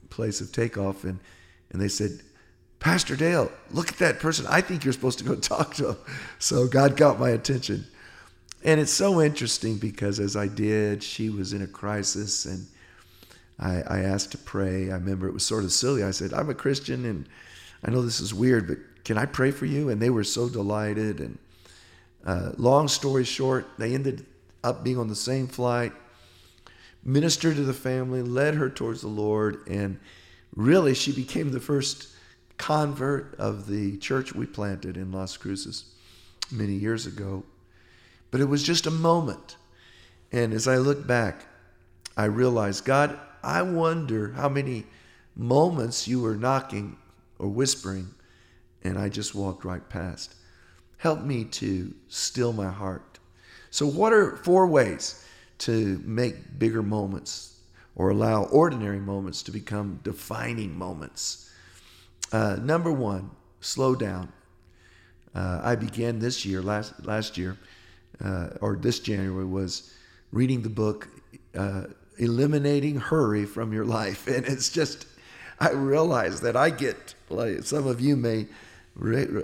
place 0.08 0.40
of 0.40 0.50
takeoff, 0.50 1.04
and 1.04 1.20
and 1.70 1.80
they 1.80 1.88
said. 1.88 2.20
Pastor 2.80 3.16
Dale, 3.16 3.50
look 3.70 3.88
at 3.88 3.96
that 3.96 4.20
person. 4.20 4.44
I 4.46 4.60
think 4.60 4.84
you're 4.84 4.92
supposed 4.92 5.18
to 5.20 5.24
go 5.24 5.34
talk 5.54 5.72
to 5.76 5.92
him. 5.92 5.96
So 6.38 6.66
God 6.66 6.98
got 6.98 7.18
my 7.18 7.30
attention. 7.30 7.86
And 8.62 8.78
it's 8.78 8.92
so 8.92 9.22
interesting 9.22 9.78
because 9.78 10.20
as 10.20 10.36
I 10.36 10.48
did, 10.48 11.02
she 11.02 11.30
was 11.30 11.54
in 11.54 11.62
a 11.62 11.66
crisis 11.66 12.44
and 12.44 12.66
I, 13.58 13.80
I, 13.88 13.98
asked 14.00 14.32
to 14.32 14.38
pray. 14.38 14.90
I 14.90 14.96
remember 14.96 15.26
it 15.26 15.32
was 15.32 15.46
sort 15.46 15.64
of 15.64 15.72
silly. 15.72 16.04
I 16.04 16.10
said, 16.10 16.34
I'm 16.34 16.50
a 16.50 16.54
Christian 16.54 17.06
and 17.06 17.26
I 17.82 17.90
know 17.90 18.02
this 18.02 18.20
is 18.20 18.34
weird, 18.34 18.68
but 18.68 18.76
can 19.02 19.16
I 19.16 19.24
pray 19.24 19.50
for 19.50 19.64
you? 19.64 19.88
And 19.88 20.02
they 20.02 20.10
were 20.10 20.24
so 20.24 20.50
delighted. 20.50 21.20
And 21.20 21.38
uh, 22.24 22.52
long 22.56 22.88
story 22.88 23.24
short, 23.24 23.66
they 23.78 23.94
ended 23.94 24.24
up 24.62 24.82
being 24.82 24.98
on 24.98 25.08
the 25.08 25.16
same 25.16 25.46
flight, 25.46 25.92
ministered 27.04 27.56
to 27.56 27.62
the 27.62 27.74
family, 27.74 28.22
led 28.22 28.54
her 28.54 28.70
towards 28.70 29.02
the 29.02 29.08
Lord, 29.08 29.66
and 29.68 29.98
really 30.56 30.94
she 30.94 31.12
became 31.12 31.50
the 31.50 31.60
first 31.60 32.08
convert 32.56 33.34
of 33.38 33.66
the 33.66 33.98
church 33.98 34.34
we 34.34 34.46
planted 34.46 34.96
in 34.96 35.12
Las 35.12 35.36
Cruces 35.36 35.84
many 36.50 36.72
years 36.72 37.06
ago. 37.06 37.44
But 38.30 38.40
it 38.40 38.46
was 38.46 38.62
just 38.62 38.86
a 38.86 38.90
moment. 38.90 39.56
And 40.32 40.52
as 40.52 40.66
I 40.66 40.78
look 40.78 41.06
back, 41.06 41.46
I 42.16 42.24
realized, 42.24 42.84
God, 42.84 43.18
I 43.42 43.62
wonder 43.62 44.32
how 44.32 44.48
many 44.48 44.86
moments 45.36 46.08
you 46.08 46.20
were 46.20 46.36
knocking 46.36 46.96
or 47.38 47.48
whispering, 47.48 48.08
and 48.82 48.98
I 48.98 49.08
just 49.08 49.34
walked 49.34 49.64
right 49.64 49.86
past. 49.88 50.34
Help 51.04 51.20
me 51.20 51.44
to 51.44 51.92
still 52.08 52.54
my 52.54 52.70
heart. 52.70 53.18
So, 53.70 53.86
what 53.86 54.14
are 54.14 54.36
four 54.36 54.66
ways 54.66 55.22
to 55.58 56.00
make 56.02 56.58
bigger 56.58 56.82
moments 56.82 57.60
or 57.94 58.08
allow 58.08 58.44
ordinary 58.44 59.00
moments 59.00 59.42
to 59.42 59.50
become 59.50 60.00
defining 60.02 60.78
moments? 60.78 61.52
Uh, 62.32 62.56
number 62.58 62.90
one, 62.90 63.30
slow 63.60 63.94
down. 63.94 64.32
Uh, 65.34 65.60
I 65.62 65.74
began 65.74 66.20
this 66.20 66.46
year, 66.46 66.62
last, 66.62 67.04
last 67.04 67.36
year, 67.36 67.58
uh, 68.24 68.48
or 68.62 68.74
this 68.74 68.98
January, 68.98 69.44
was 69.44 69.92
reading 70.32 70.62
the 70.62 70.70
book 70.70 71.06
uh, 71.54 71.82
Eliminating 72.16 72.96
Hurry 72.96 73.44
from 73.44 73.74
Your 73.74 73.84
Life. 73.84 74.26
And 74.34 74.46
it's 74.46 74.70
just, 74.70 75.06
I 75.60 75.72
realize 75.72 76.40
that 76.40 76.56
I 76.56 76.70
get, 76.70 77.14
like 77.28 77.64
some 77.64 77.86
of 77.86 78.00
you 78.00 78.16
may, 78.16 78.46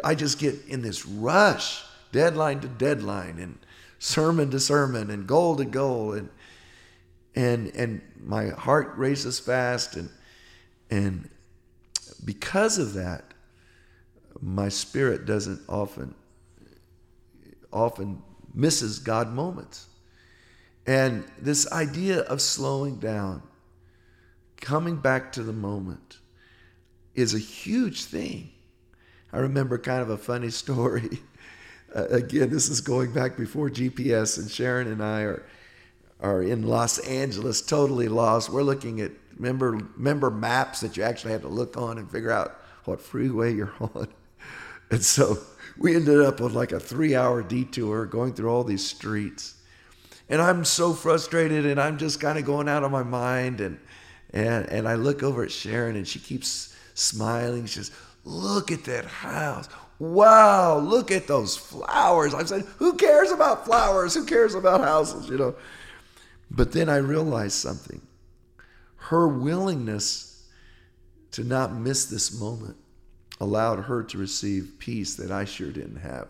I 0.05 0.15
just 0.15 0.39
get 0.39 0.55
in 0.69 0.83
this 0.83 1.07
rush, 1.07 1.83
deadline 2.13 2.61
to 2.61 2.69
deadline, 2.69 3.39
and 3.39 3.59
sermon 3.99 4.51
to 4.51 4.61
sermon, 4.61 5.11
and 5.11 5.27
goal 5.27 5.57
to 5.57 5.65
goal. 5.65 6.13
And, 6.13 6.29
and, 7.35 7.69
and 7.75 8.01
my 8.23 8.49
heart 8.49 8.93
races 8.97 9.41
fast. 9.41 9.97
And, 9.97 10.11
and 10.91 11.29
because 12.25 12.79
of 12.79 12.95
that, 12.95 13.25
my 14.41 14.69
spirit 14.69 15.27
doesn't 15.27 15.61
often 15.69 16.15
often 17.73 18.23
misses 18.55 18.99
God 18.99 19.33
moments. 19.33 19.87
And 20.87 21.25
this 21.39 21.71
idea 21.71 22.21
of 22.23 22.41
slowing 22.41 22.99
down, 22.99 23.43
coming 24.61 24.97
back 24.97 25.33
to 25.33 25.43
the 25.43 25.53
moment, 25.53 26.19
is 27.15 27.35
a 27.35 27.39
huge 27.39 28.05
thing. 28.05 28.51
I 29.33 29.39
remember 29.39 29.79
kind 29.79 30.03
of 30.03 30.11
a 30.11 30.19
funny 30.19 30.51
story. 30.51 31.21
Uh, 31.95 32.07
again, 32.07 32.51
this 32.51 32.69
is 32.69 32.81
going 32.81 33.13
back 33.13 33.37
before 33.37 33.69
GPS, 33.69 34.39
and 34.39 34.51
Sharon 34.51 34.87
and 34.89 35.03
I 35.03 35.23
are 35.23 35.43
are 36.23 36.43
in 36.43 36.63
Los 36.63 36.99
Angeles, 36.99 37.63
totally 37.63 38.09
lost. 38.09 38.51
We're 38.51 38.63
looking 38.63 39.01
at 39.01 39.13
remember 39.37 39.73
remember 39.97 40.31
maps 40.31 40.81
that 40.81 40.97
you 40.97 41.03
actually 41.03 41.33
had 41.33 41.43
to 41.43 41.49
look 41.49 41.77
on 41.77 41.99
and 41.99 42.11
figure 42.11 42.31
out 42.31 42.61
what 42.85 43.01
freeway 43.01 43.55
you're 43.55 43.73
on. 43.81 44.09
And 44.91 45.05
so 45.05 45.39
we 45.79 45.95
ended 45.95 46.21
up 46.21 46.41
with 46.41 46.53
like 46.53 46.73
a 46.73 46.81
three 46.81 47.15
hour 47.15 47.43
detour 47.43 48.07
going 48.07 48.35
through 48.35 48.51
all 48.51 48.65
these 48.65 48.87
streets. 48.87 49.55
And 50.29 50.41
I'm 50.41 50.65
so 50.65 50.93
frustrated 50.93 51.67
and 51.67 51.81
I'm 51.81 51.99
just 51.99 52.21
kind 52.21 52.39
of 52.39 52.45
going 52.45 52.69
out 52.69 52.85
of 52.85 52.93
my 52.93 53.03
mind. 53.03 53.61
And, 53.61 53.79
and, 54.33 54.67
and 54.69 54.87
I 54.87 54.95
look 54.95 55.23
over 55.23 55.43
at 55.43 55.51
Sharon 55.51 55.97
and 55.97 56.07
she 56.07 56.21
keeps 56.21 56.75
smiling. 56.95 57.67
She 57.67 57.75
says, 57.75 57.91
Look 58.25 58.71
at 58.71 58.85
that 58.85 59.07
house. 59.07 59.69
Wow, 59.99 60.79
look 60.79 61.11
at 61.11 61.27
those 61.27 61.57
flowers. 61.57 62.35
I 62.35 62.45
said, 62.45 62.65
Who 62.79 62.95
cares 62.95 63.31
about 63.31 63.67
flowers? 63.67 64.15
Who 64.15 64.25
cares 64.25 64.55
about 64.55 64.81
houses? 64.81 65.29
You 65.29 65.39
know. 65.39 65.55
But 66.51 66.73
then 66.73 66.89
I 66.89 66.97
realized 66.97 67.55
something. 67.55 68.01
Her 68.97 69.29
willingness 69.29 70.49
to 71.33 71.45
not 71.45 71.75
miss 71.75 72.07
this 72.07 72.39
moment 72.39 72.77
allowed 73.41 73.81
her 73.81 74.03
to 74.03 74.19
receive 74.19 74.75
peace 74.79 75.15
that 75.17 75.31
I 75.31 75.45
sure 75.45 75.71
didn't 75.71 76.01
have 76.01 76.29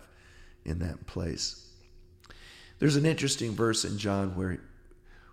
in 0.64 0.78
that 0.80 1.06
place. 1.06 1.68
There's 2.78 2.96
an 2.96 3.06
interesting 3.06 3.52
verse 3.52 3.84
in 3.84 3.98
John 3.98 4.34
where, 4.36 4.58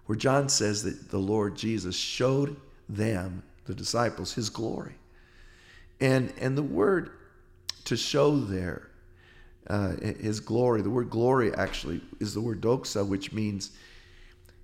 where 0.05 0.17
John 0.17 0.49
says 0.49 0.83
that 0.83 1.09
the 1.09 1.19
Lord 1.19 1.55
Jesus 1.55 1.95
showed 1.95 2.55
them, 2.89 3.43
the 3.65 3.75
disciples, 3.75 4.33
his 4.33 4.49
glory. 4.49 4.95
And, 5.99 6.33
and 6.39 6.57
the 6.57 6.63
word 6.63 7.11
to 7.85 7.97
show 7.97 8.37
there, 8.37 8.89
uh, 9.67 9.95
his 9.97 10.39
glory, 10.39 10.81
the 10.81 10.89
word 10.89 11.09
glory 11.09 11.53
actually 11.53 12.01
is 12.19 12.33
the 12.33 12.41
word 12.41 12.61
doxa, 12.61 13.05
which 13.05 13.33
means 13.33 13.71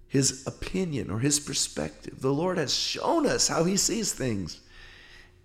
his 0.08 0.46
opinion 0.46 1.10
or 1.10 1.20
his 1.20 1.40
perspective. 1.40 2.22
The 2.22 2.32
Lord 2.32 2.58
has 2.58 2.74
shown 2.74 3.25
us 3.25 3.48
how 3.48 3.63
he 3.63 3.78
sees 3.78 4.13
things. 4.13 4.62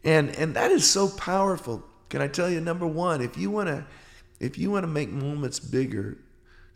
And 0.04 0.30
and 0.36 0.54
that 0.54 0.70
is 0.70 0.88
so 0.88 1.08
powerful. 1.08 1.82
Can 2.08 2.20
I 2.20 2.28
tell 2.28 2.48
you 2.50 2.60
number 2.60 2.86
1, 2.86 3.22
if 3.22 3.36
you 3.36 3.50
want 3.50 3.68
to 3.68 3.86
if 4.40 4.58
you 4.58 4.70
want 4.70 4.84
to 4.84 4.88
make 4.88 5.10
moments 5.10 5.58
bigger, 5.58 6.18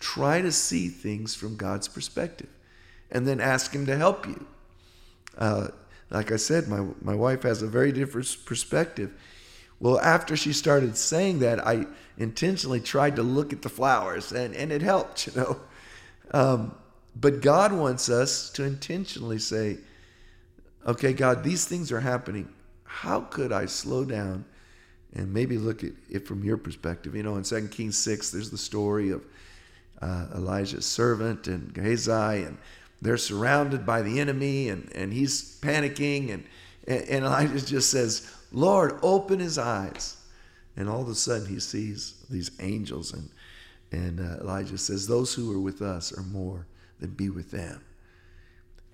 try 0.01 0.41
to 0.41 0.51
see 0.51 0.89
things 0.89 1.35
from 1.35 1.57
God's 1.57 1.87
perspective 1.87 2.49
and 3.11 3.27
then 3.27 3.41
ask 3.41 3.73
him 3.73 3.87
to 3.87 3.97
help 3.97 4.27
you. 4.27 4.47
Uh, 5.37 5.69
like 6.13 6.31
I 6.31 6.37
said, 6.37 6.69
my, 6.69 6.87
my 7.01 7.15
wife 7.15 7.43
has 7.43 7.63
a 7.63 7.67
very 7.67 7.91
different 7.91 8.37
perspective. 8.45 9.13
Well, 9.81 9.99
after 10.01 10.37
she 10.37 10.53
started 10.53 10.97
saying 10.97 11.41
that, 11.41 11.67
I 11.67 11.87
intentionally 12.17 12.81
tried 12.81 13.17
to 13.17 13.23
look 13.23 13.53
at 13.53 13.63
the 13.63 13.69
flowers, 13.69 14.31
and, 14.31 14.55
and 14.55 14.71
it 14.71 14.83
helped, 14.83 15.27
you 15.29 15.33
know. 15.35 15.61
Um, 16.33 16.75
but 17.17 17.41
God 17.41 17.73
wants 17.73 18.09
us 18.09 18.51
to 18.51 18.65
intentionally 18.65 19.39
say, 19.39 19.79
okay, 20.87 21.13
God, 21.13 21.43
these 21.43 21.65
things 21.65 21.91
are 21.91 22.01
happening 22.01 22.49
how 22.93 23.23
could 23.23 23.53
I 23.53 23.67
slow 23.67 24.05
down 24.05 24.45
and 25.15 25.33
maybe 25.33 25.57
look 25.57 25.83
at 25.83 25.93
it 26.11 26.27
from 26.27 26.45
your 26.45 26.59
perspective? 26.59 27.17
You 27.17 27.23
know, 27.23 27.37
in 27.37 27.43
2 27.43 27.69
Kings 27.69 27.97
6, 27.97 28.31
there's 28.31 28.51
the 28.51 28.59
story 28.59 29.11
of 29.11 29.25
uh, 30.03 30.27
Elijah's 30.35 30.85
servant 30.85 31.47
and 31.47 31.73
Gehazi, 31.73 32.45
and 32.45 32.59
they're 33.03 33.17
surrounded 33.17 33.85
by 33.85 34.01
the 34.01 34.21
enemy, 34.21 34.69
and, 34.69 34.91
and 34.95 35.13
he's 35.13 35.59
panicking, 35.61 36.33
and, 36.33 36.45
and 36.87 37.25
Elijah 37.25 37.67
just 37.67 37.91
says, 37.91 38.33
Lord, 38.53 38.99
open 39.03 39.41
his 39.41 39.59
eyes. 39.59 40.17
And 40.77 40.89
all 40.89 41.03
of 41.03 41.09
a 41.09 41.15
sudden, 41.15 41.47
he 41.47 41.59
sees 41.59 42.25
these 42.31 42.53
angels, 42.61 43.13
and, 43.13 43.29
and 43.91 44.21
uh, 44.21 44.41
Elijah 44.41 44.79
says, 44.79 45.07
Those 45.07 45.35
who 45.35 45.53
are 45.53 45.61
with 45.61 45.83
us 45.83 46.17
are 46.17 46.23
more 46.23 46.67
than 47.01 47.11
be 47.11 47.29
with 47.29 47.51
them. 47.51 47.83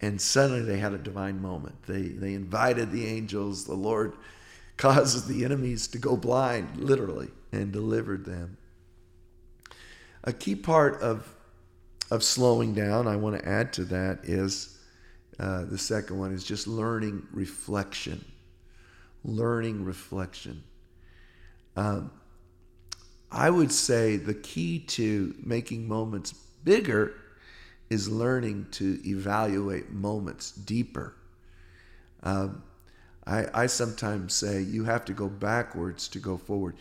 And 0.01 0.21
suddenly 0.21 0.63
they 0.63 0.79
had 0.79 0.95
a 0.95 0.99
divine 0.99 1.43
moment. 1.43 1.83
They, 1.87 2.03
they 2.03 2.35
invited 2.35 2.91
the 2.91 3.07
angels. 3.07 3.67
The 3.67 3.75
Lord 3.75 4.15
causes 4.79 5.27
the 5.27 5.45
enemies 5.45 5.87
to 5.89 5.99
go 5.99 6.17
blind, 6.17 6.79
literally, 6.79 7.29
and 7.53 7.73
delivered 7.73 8.25
them. 8.25 8.57
A 10.25 10.33
key 10.33 10.57
part 10.57 11.01
of, 11.03 11.35
of 12.11 12.23
slowing 12.23 12.75
down, 12.75 13.07
I 13.07 13.17
want 13.17 13.39
to 13.39 13.49
add 13.49 13.73
to 13.75 13.85
that, 13.87 14.21
is 14.25 14.79
uh, 15.39 15.65
the 15.65 15.79
second 15.79 16.19
one 16.19 16.33
is 16.33 16.45
just 16.45 16.67
learning 16.67 17.27
reflection. 17.33 18.25
Learning 19.25 19.85
reflection. 19.85 20.63
Um, 21.77 22.11
I 23.31 23.51
would 23.51 23.71
say 23.71 24.17
the 24.17 24.35
key 24.35 24.81
to 24.81 25.35
making 25.45 25.87
moments 25.87 26.33
bigger 26.65 27.15
is 27.91 28.09
learning 28.09 28.67
to 28.73 29.01
evaluate 29.07 29.91
moments 29.91 30.53
deeper. 30.53 31.15
Um, 32.23 32.63
I, 33.27 33.47
I 33.55 33.67
sometimes 33.67 34.35
say 34.35 34.63
you 34.63 34.85
have 34.85 35.05
to 35.07 35.13
go 35.13 35.29
backwards 35.29 36.09
to 36.09 36.19
go 36.19 36.37
forward. 36.37 36.77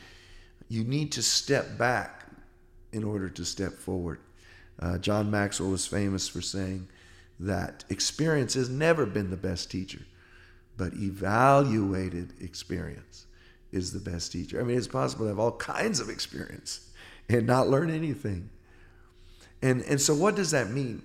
You 0.69 0.83
need 0.83 1.11
to 1.13 1.21
step 1.21 1.77
back 1.77 2.25
in 2.91 3.03
order 3.03 3.29
to 3.29 3.45
step 3.45 3.73
forward. 3.73 4.19
Uh, 4.79 4.97
John 4.97 5.31
Maxwell 5.31 5.69
was 5.69 5.87
famous 5.87 6.27
for 6.27 6.41
saying 6.41 6.87
that 7.39 7.83
experience 7.89 8.53
has 8.53 8.69
never 8.69 9.05
been 9.05 9.29
the 9.29 9.37
best 9.37 9.71
teacher, 9.71 10.01
but 10.75 10.93
evaluated 10.93 12.33
experience 12.41 13.25
is 13.71 13.91
the 13.91 13.99
best 13.99 14.31
teacher. 14.31 14.59
I 14.59 14.63
mean, 14.63 14.77
it's 14.77 14.87
possible 14.87 15.25
to 15.25 15.29
have 15.29 15.39
all 15.39 15.51
kinds 15.51 15.99
of 15.99 16.09
experience 16.09 16.89
and 17.29 17.45
not 17.45 17.69
learn 17.69 17.89
anything. 17.89 18.49
And, 19.61 19.81
and 19.83 19.99
so, 19.99 20.13
what 20.13 20.35
does 20.35 20.51
that 20.51 20.69
mean? 20.69 21.01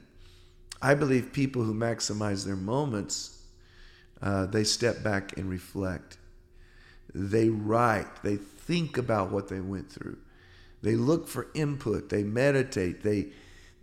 I 0.80 0.94
believe 0.94 1.32
people 1.32 1.62
who 1.62 1.74
maximize 1.74 2.44
their 2.44 2.56
moments, 2.56 3.42
uh, 4.20 4.46
they 4.46 4.64
step 4.64 5.02
back 5.02 5.36
and 5.36 5.48
reflect. 5.48 6.18
They 7.14 7.48
write, 7.48 8.22
they 8.22 8.36
think 8.36 8.98
about 8.98 9.30
what 9.30 9.48
they 9.48 9.60
went 9.60 9.90
through. 9.90 10.18
They 10.82 10.96
look 10.96 11.28
for 11.28 11.48
input, 11.54 12.08
they 12.08 12.24
meditate, 12.24 13.02
they, 13.02 13.28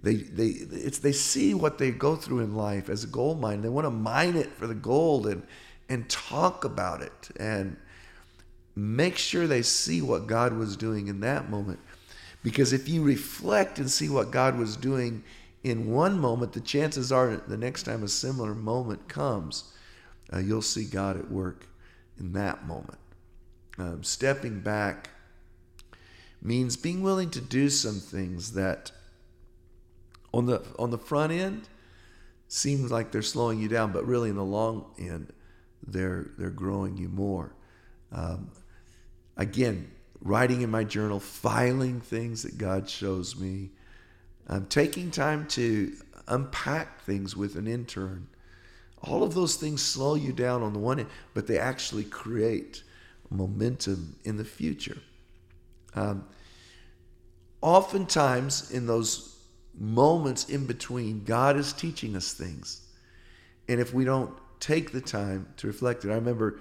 they, 0.01 0.15
they, 0.15 0.48
it's, 0.48 1.00
they 1.00 1.12
see 1.12 1.53
what 1.53 1.77
they 1.77 1.91
go 1.91 2.15
through 2.15 2.39
in 2.39 2.56
life 2.56 2.89
as 2.89 3.03
a 3.03 3.08
gold 3.08 3.41
mine. 3.41 3.62
They 3.62 3.70
want 3.70 3.86
to 3.86 3.91
mine 3.91 4.36
it 4.36 4.51
for 4.53 4.68
the 4.68 4.75
gold 4.75 5.27
and, 5.27 5.44
and 5.89 6.10
talk 6.10 6.63
about 6.63 7.01
it 7.01 7.29
and 7.38 7.75
make 8.75 9.18
sure 9.18 9.46
they 9.46 9.62
see 9.62 10.01
what 10.01 10.27
God 10.27 10.53
was 10.53 10.77
doing 10.77 11.08
in 11.08 11.20
that 11.22 11.50
moment. 11.50 11.79
Because 12.44 12.72
if 12.72 12.88
you 12.88 13.03
reflect 13.03 13.79
and 13.79 13.91
see 13.91 14.08
what 14.08 14.32
God 14.32 14.58
was 14.58 14.77
doing 14.77 15.24
in 15.63 15.91
one 15.91 16.18
moment, 16.18 16.53
the 16.53 16.62
chances 16.62 17.12
are 17.12 17.36
the 17.36 17.58
next 17.58 17.84
time 17.84 18.03
a 18.03 18.08
similar 18.08 18.56
moment 18.56 19.10
comes, 19.10 19.74
uh, 20.32 20.39
you'll 20.39 20.62
see 20.62 20.86
God 20.86 21.18
at 21.18 21.29
work 21.29 21.68
in 22.18 22.32
that 22.34 22.65
moment. 22.65 23.00
Um, 23.77 24.03
stepping 24.03 24.62
back 24.62 25.10
means 26.41 26.77
being 26.77 27.01
willing 27.01 27.29
to 27.32 27.41
do 27.41 27.70
some 27.70 28.00
things 28.00 28.53
that 28.53 28.91
on 30.33 30.45
the 30.45 30.63
on 30.77 30.89
the 30.91 30.98
front 30.98 31.31
end 31.31 31.67
seems 32.48 32.91
like 32.91 33.12
they're 33.12 33.21
slowing 33.21 33.59
you 33.59 33.67
down, 33.67 33.91
but 33.91 34.05
really 34.05 34.29
in 34.29 34.36
the 34.36 34.43
long 34.43 34.86
end, 34.98 35.31
they're 35.86 36.27
they're 36.38 36.50
growing 36.50 36.98
you 36.98 37.09
more. 37.09 37.53
Um, 38.12 38.51
again, 39.38 39.89
writing 40.21 40.62
in 40.62 40.69
my 40.69 40.83
journal, 40.83 41.19
filing 41.19 42.01
things 42.01 42.43
that 42.43 42.57
God 42.57 42.89
shows 42.89 43.36
me, 43.38 43.69
um, 44.48 44.65
taking 44.65 45.12
time 45.12 45.48
to 45.50 45.93
unpack 46.27 47.01
things 47.01 47.36
with 47.36 47.55
an 47.55 47.67
intern. 47.67 48.27
All 49.01 49.24
of 49.24 49.33
those 49.33 49.55
things 49.55 49.81
slow 49.81 50.15
you 50.15 50.33
down 50.33 50.62
on 50.62 50.74
the 50.74 50.79
one 50.79 51.00
end, 51.00 51.09
but 51.33 51.48
they 51.48 51.57
actually 51.57 52.03
create 52.03 52.83
momentum 53.29 54.17
in 54.25 54.38
the 54.38 54.43
future. 54.43 54.98
Um, 55.95 56.25
oftentimes, 57.62 58.71
in 58.71 58.88
those 58.88 59.28
moments 59.79 60.50
in 60.50 60.65
between, 60.65 61.24
God 61.24 61.57
is 61.57 61.74
teaching 61.74 62.15
us 62.15 62.33
things. 62.33 62.81
And 63.67 63.79
if 63.79 63.93
we 63.93 64.03
don't 64.03 64.33
take 64.59 64.91
the 64.91 65.01
time 65.01 65.48
to 65.57 65.67
reflect 65.67 66.03
it, 66.05 66.12
I 66.12 66.15
remember 66.15 66.59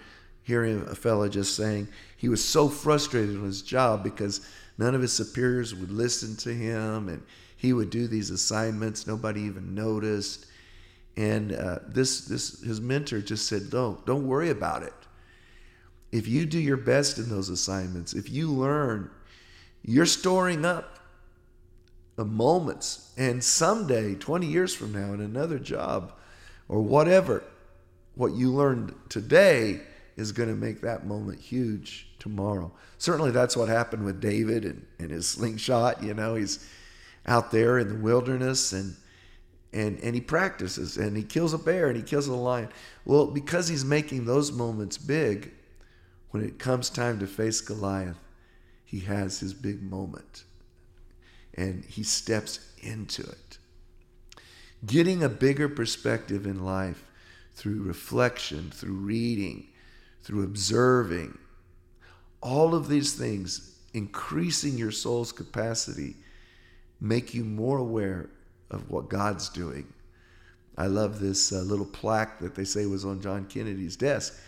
hearing 0.48 0.80
a 0.88 0.94
fellow 0.94 1.28
just 1.28 1.54
saying 1.54 1.88
he 2.16 2.28
was 2.28 2.42
so 2.42 2.68
frustrated 2.68 3.37
on 3.37 3.44
his 3.44 3.60
job 3.60 4.02
because 4.02 4.40
none 4.78 4.94
of 4.94 5.02
his 5.02 5.12
superiors 5.12 5.75
would 5.75 5.90
listen 5.90 6.37
to 6.37 6.54
him 6.54 7.10
and 7.10 7.22
he 7.58 7.75
would 7.75 7.90
do 7.90 8.06
these 8.06 8.30
assignments 8.30 9.06
nobody 9.06 9.42
even 9.42 9.75
noticed 9.75 10.46
and 11.18 11.52
uh, 11.52 11.80
this 11.87 12.22
this 12.22 12.62
his 12.62 12.80
mentor 12.80 13.20
just 13.20 13.46
said 13.46 13.68
don't 13.68 14.06
don't 14.06 14.26
worry 14.26 14.48
about 14.48 14.82
it 14.82 14.94
if 16.12 16.26
you 16.26 16.46
do 16.46 16.58
your 16.58 16.78
best 16.78 17.18
in 17.18 17.28
those 17.28 17.50
assignments 17.50 18.14
if 18.14 18.30
you 18.30 18.50
learn 18.50 19.10
you're 19.82 20.06
storing 20.06 20.64
up 20.64 20.97
moments 22.25 23.12
and 23.16 23.42
someday 23.42 24.14
20 24.14 24.46
years 24.46 24.75
from 24.75 24.92
now 24.92 25.12
in 25.12 25.20
another 25.20 25.58
job 25.58 26.12
or 26.68 26.80
whatever 26.82 27.44
what 28.14 28.32
you 28.34 28.52
learned 28.52 28.94
today 29.08 29.80
is 30.16 30.32
going 30.32 30.48
to 30.48 30.54
make 30.56 30.80
that 30.80 31.06
moment 31.06 31.40
huge 31.40 32.08
tomorrow. 32.18 32.72
Certainly, 32.98 33.30
that's 33.30 33.56
what 33.56 33.68
happened 33.68 34.04
with 34.04 34.20
David 34.20 34.64
and, 34.64 34.84
and 34.98 35.12
his 35.12 35.28
slingshot. 35.28 36.02
You 36.02 36.14
know, 36.14 36.34
he's 36.34 36.68
out 37.25 37.52
there 37.52 37.78
in 37.78 37.88
the 37.88 37.94
wilderness 37.94 38.72
and 38.72 38.96
and 39.72 40.00
and 40.00 40.14
he 40.14 40.20
practices 40.20 40.96
and 40.96 41.16
he 41.16 41.22
kills 41.22 41.52
a 41.52 41.58
bear 41.58 41.88
and 41.88 41.96
he 41.96 42.02
kills 42.02 42.26
a 42.26 42.34
lion. 42.34 42.68
Well, 43.04 43.26
because 43.26 43.68
he's 43.68 43.84
making 43.84 44.25
those 44.25 44.50
moments 44.50 44.98
big, 44.98 45.52
when 46.30 46.44
it 46.44 46.58
comes 46.58 46.90
time 46.90 47.20
to 47.20 47.26
face 47.28 47.60
Goliath, 47.60 48.18
he 48.84 49.00
has 49.00 49.38
his 49.38 49.54
big 49.54 49.80
moment 49.80 50.42
and 51.58 51.84
he 51.84 52.04
steps 52.04 52.60
into 52.82 53.22
it. 53.22 53.58
Getting 54.86 55.24
a 55.24 55.28
bigger 55.28 55.68
perspective 55.68 56.46
in 56.46 56.64
life 56.64 57.04
through 57.54 57.82
reflection, 57.82 58.70
through 58.70 58.92
reading, 58.92 59.66
through 60.22 60.44
observing, 60.44 61.36
all 62.40 62.76
of 62.76 62.86
these 62.86 63.14
things, 63.14 63.76
increasing 63.92 64.78
your 64.78 64.92
soul's 64.92 65.32
capacity, 65.32 66.14
make 67.00 67.34
you 67.34 67.42
more 67.42 67.78
aware 67.78 68.30
of 68.70 68.88
what 68.88 69.08
God's 69.08 69.48
doing. 69.48 69.92
I 70.76 70.86
love 70.86 71.18
this 71.18 71.50
uh, 71.50 71.56
little 71.62 71.86
plaque 71.86 72.38
that 72.38 72.54
they 72.54 72.62
say 72.64 72.86
was 72.86 73.04
on 73.04 73.20
John 73.20 73.46
Kennedy's 73.46 73.96
desk. 73.96 74.40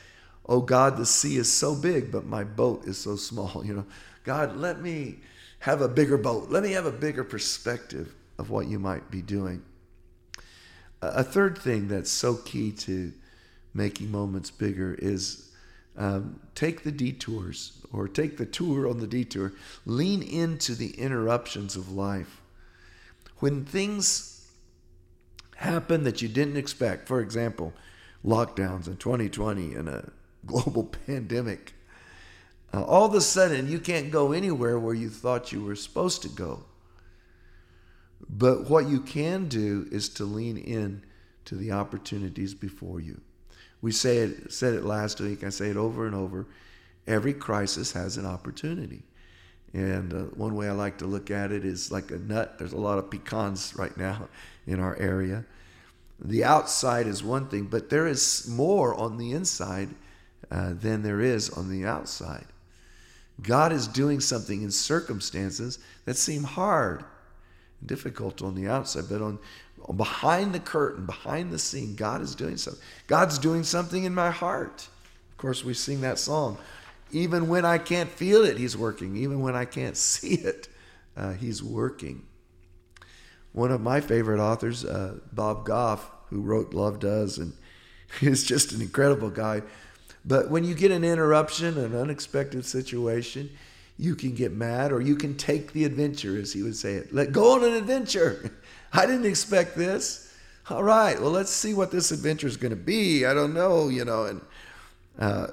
Oh 0.47 0.61
God, 0.61 0.97
the 0.97 1.07
sea 1.07 1.39
is 1.39 1.53
so 1.53 1.75
big, 1.75 2.13
but 2.13 2.25
my 2.25 2.45
boat 2.45 2.87
is 2.87 2.99
so 2.99 3.17
small. 3.31 3.63
You 3.65 3.75
know, 3.75 3.87
God, 4.23 4.57
let 4.57 4.81
me 4.81 5.19
have 5.61 5.81
a 5.81 5.89
bigger 5.89 6.19
boat. 6.19 6.51
Let 6.51 6.63
me 6.63 6.73
have 6.73 6.87
a 6.87 6.93
bigger 6.93 7.25
perspective 7.25 8.15
of 8.39 8.51
what 8.51 8.67
you 8.67 8.79
might 8.79 9.11
be 9.11 9.23
doing. 9.23 9.63
A 11.03 11.25
third 11.25 11.57
thing 11.57 11.89
that's 11.89 12.11
so 12.11 12.35
key 12.35 12.73
to 12.73 13.13
making 13.73 14.11
moments 14.11 14.51
bigger 14.51 14.95
is 14.99 15.51
um, 15.97 16.41
take 16.55 16.83
the 16.83 16.93
detours 16.93 17.73
or 17.93 18.09
take 18.09 18.37
the 18.37 18.47
tour 18.47 18.89
on 18.89 18.99
the 19.01 19.07
detour. 19.07 19.53
Lean 19.85 20.23
into 20.23 20.75
the 20.75 20.91
interruptions 20.99 21.77
of 21.77 21.93
life. 21.93 22.41
When 23.39 23.65
things 23.65 24.51
happen 25.57 26.05
that 26.05 26.23
you 26.23 26.29
didn't 26.29 26.57
expect, 26.57 27.07
for 27.07 27.21
example, 27.21 27.75
lockdowns 28.25 28.87
in 28.87 28.97
2020 28.97 29.75
and 29.75 29.89
a 29.89 30.11
global 30.47 30.85
pandemic, 30.85 31.75
uh, 32.73 32.85
all 32.85 33.05
of 33.05 33.15
a 33.15 33.21
sudden, 33.21 33.69
you 33.69 33.81
can't 33.81 34.11
go 34.11 34.33
anywhere 34.33 34.79
where 34.79 34.95
you 34.95 35.09
thought 35.09 35.53
you 35.53 35.65
were 35.65 35.75
supposed 35.75 36.23
to 36.23 36.29
go. 36.29 36.65
But 38.29 38.71
what 38.71 38.89
you 38.89 39.01
can 39.01 39.49
do 39.49 39.89
is 39.91 40.09
to 40.11 40.25
lean 40.25 40.57
in 40.57 41.03
to 41.47 41.57
the 41.57 41.73
opportunities 41.73 42.55
before 42.55 43.01
you. 43.01 43.21
We 43.83 43.93
say 43.93 44.19
it, 44.19 44.53
said 44.53 44.75
it 44.75 44.85
last 44.85 45.21
week. 45.21 45.43
I 45.43 45.49
say 45.49 45.71
it 45.71 45.77
over 45.77 46.07
and 46.07 46.15
over. 46.15 46.47
Every 47.07 47.33
crisis 47.33 47.93
has 47.93 48.17
an 48.17 48.27
opportunity. 48.27 49.03
And 49.73 50.13
uh, 50.13 50.17
one 50.35 50.55
way 50.55 50.69
I 50.69 50.73
like 50.73 50.99
to 50.99 51.07
look 51.07 51.31
at 51.31 51.51
it 51.51 51.65
is 51.65 51.91
like 51.91 52.11
a 52.11 52.19
nut. 52.19 52.59
There's 52.59 52.73
a 52.73 52.79
lot 52.79 52.99
of 52.99 53.11
pecans 53.11 53.75
right 53.77 53.97
now 53.97 54.29
in 54.67 54.81
our 54.81 54.97
area. 54.97 55.45
The 56.21 56.45
outside 56.45 57.07
is 57.07 57.25
one 57.25 57.49
thing, 57.49 57.65
but 57.65 57.89
there 57.89 58.07
is 58.07 58.47
more 58.49 58.95
on 58.95 59.17
the 59.17 59.33
inside 59.33 59.89
uh, 60.51 60.75
than 60.75 61.03
there 61.03 61.21
is 61.21 61.49
on 61.51 61.71
the 61.71 61.87
outside. 61.87 62.47
God 63.43 63.73
is 63.73 63.87
doing 63.87 64.21
something 64.21 64.63
in 64.63 64.71
circumstances 64.71 65.79
that 66.05 66.17
seem 66.17 66.43
hard 66.43 67.05
and 67.81 67.89
difficult 67.89 68.43
on 68.43 68.55
the 68.55 68.69
outside, 68.69 69.05
but 69.09 69.23
on, 69.23 69.39
behind 69.97 70.55
the 70.55 70.61
curtain, 70.61 71.07
behind 71.07 71.51
the 71.51 71.59
scene, 71.59 71.95
God 71.95 72.21
is 72.21 72.35
doing 72.35 72.57
something. 72.57 72.83
God's 73.07 73.39
doing 73.39 73.63
something 73.63 74.05
in 74.05 74.15
my 74.15 74.31
heart. 74.31 74.89
Of 75.31 75.37
course, 75.39 75.65
we 75.65 75.75
sing 75.75 76.01
that 76.03 76.19
song. 76.19 76.59
Even 77.13 77.49
when 77.49 77.65
I 77.65 77.79
can't 77.79 78.11
feel 78.11 78.45
it, 78.45 78.59
He's 78.59 78.77
working. 78.77 79.17
Even 79.17 79.41
when 79.41 79.57
I 79.57 79.65
can't 79.65 79.97
see 79.97 80.35
it, 80.35 80.69
uh, 81.17 81.33
He's 81.33 81.63
working. 81.63 82.27
One 83.53 83.73
of 83.73 83.81
my 83.81 84.01
favorite 84.01 84.41
authors, 84.41 84.85
uh, 84.85 85.19
Bob 85.33 85.65
Goff, 85.65 86.11
who 86.29 86.41
wrote 86.41 86.73
Love 86.73 87.01
Does, 87.01 87.39
and 87.39 87.53
he's 88.21 88.45
just 88.45 88.73
an 88.73 88.81
incredible 88.81 89.31
guy 89.31 89.63
but 90.25 90.51
when 90.51 90.65
you 90.65 90.75
get 90.75 90.91
an 90.91 91.05
interruption, 91.05 91.79
an 91.79 91.95
unexpected 91.95 92.65
situation, 92.65 93.51
you 93.99 94.15
can 94.15 94.35
get 94.35 94.53
mad 94.53 94.93
or 94.93 95.01
you 95.01 95.17
can 95.17 95.37
take 95.37 95.73
the 95.73 95.85
adventure, 95.85 96.39
as 96.39 96.53
he 96.53 96.63
would 96.63 96.77
say 96.77 96.95
it. 96.95 97.15
Let 97.15 97.33
go 97.33 97.55
on 97.55 97.65
an 97.65 97.75
adventure. 97.75 98.51
I 98.93 99.07
didn't 99.07 99.27
expect 99.27 99.77
this. 99.77 100.35
All 100.69 100.83
right, 100.83 101.21
well, 101.21 101.31
let's 101.31 101.51
see 101.51 101.75
what 101.75 101.91
this 101.91 102.11
adventure 102.11 102.47
is 102.47 102.57
going 102.57 102.71
to 102.71 102.77
be. 102.77 103.25
I 103.25 103.35
don't 103.35 103.55
know, 103.55 103.89
you 103.89 104.05
know, 104.05 104.25
and, 104.27 104.41
uh, 105.19 105.49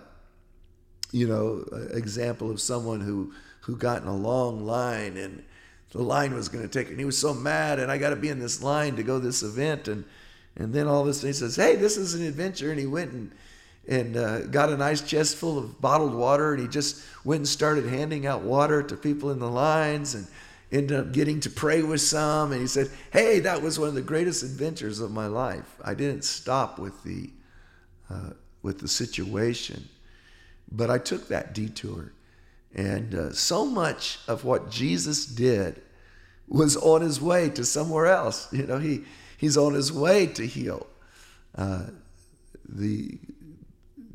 you 1.12 1.27
know, 1.27 1.65
example 1.91 2.51
of 2.51 2.62
someone 2.62 3.01
who, 3.01 3.34
who 3.62 3.75
got 3.75 4.01
in 4.01 4.08
a 4.08 4.15
long 4.15 4.65
line 4.65 5.17
and 5.17 5.43
the 5.91 6.01
line 6.01 6.34
was 6.34 6.49
going 6.49 6.67
to 6.67 6.69
take, 6.69 6.89
and 6.89 6.99
he 6.99 7.06
was 7.06 7.17
so 7.17 7.34
mad, 7.34 7.80
and 7.80 7.91
I 7.91 7.97
got 7.97 8.10
to 8.10 8.15
be 8.15 8.30
in 8.30 8.39
this 8.39 8.62
line 8.62 8.95
to 8.97 9.03
go 9.03 9.19
this 9.19 9.41
event. 9.41 9.88
And, 9.88 10.06
and 10.56 10.73
then 10.73 10.88
all 10.88 11.01
of 11.01 11.08
a 11.08 11.13
sudden 11.13 11.30
he 11.30 11.34
says, 11.34 11.56
Hey, 11.56 11.75
this 11.75 11.97
is 11.97 12.13
an 12.13 12.25
adventure. 12.25 12.71
And 12.71 12.80
he 12.80 12.86
went 12.86 13.12
and 13.12 13.32
and 13.88 14.17
uh, 14.17 14.41
got 14.47 14.69
a 14.69 14.78
nice 14.78 15.02
chest 15.02 15.38
full 15.38 15.58
of 15.58 15.80
bottled 15.80 16.13
water 16.13 16.54
and 16.54 16.62
he 16.62 16.67
just 16.67 17.04
went 17.23 17.39
and 17.39 17.47
started 17.47 17.86
handing 17.86 18.26
out 18.26 18.41
water 18.41 18.84
to 18.84 18.95
people 18.95 19.32
in 19.32 19.39
the 19.39 19.50
lines 19.50 20.15
and 20.15 20.28
ended 20.71 21.00
up 21.00 21.12
getting 21.13 21.39
to 21.39 21.50
pray 21.50 21.82
with 21.82 22.02
some. 22.02 22.52
And 22.52 22.62
he 22.62 22.67
said 22.67 22.89
hey 23.12 23.39
that 23.41 23.62
was 23.62 23.80
one 23.80 23.89
of 23.89 23.95
the 23.95 24.02
greatest 24.02 24.43
adventures 24.43 25.00
of 25.00 25.12
my 25.12 25.28
life. 25.28 25.76
I 25.84 25.93
didn't 25.93 26.23
stop 26.23 26.80
with 26.80 27.04
the 27.04 27.30
uh, 28.10 28.32
with 28.62 28.80
the 28.80 28.88
situation 28.88 29.88
but 30.71 30.89
i 30.89 30.97
took 30.97 31.28
that 31.28 31.54
detour. 31.54 32.12
And 32.76 33.15
uh, 33.15 33.34
so 33.34 33.65
much 33.65 34.19
of 34.28 34.43
what 34.43 34.69
jesus 34.69 35.26
did 35.26 35.82
was 36.47 36.78
on 36.78 37.02
his 37.02 37.21
way 37.21 37.50
to 37.52 37.65
somewhere 37.65 38.08
else. 38.08 38.52
You 38.54 38.65
know 38.65 38.78
he 38.78 39.04
he's 39.38 39.58
on 39.58 39.73
his 39.73 39.91
way 39.91 40.28
to 40.28 40.45
heal 40.45 40.88
uh, 41.56 41.84
the 42.67 43.17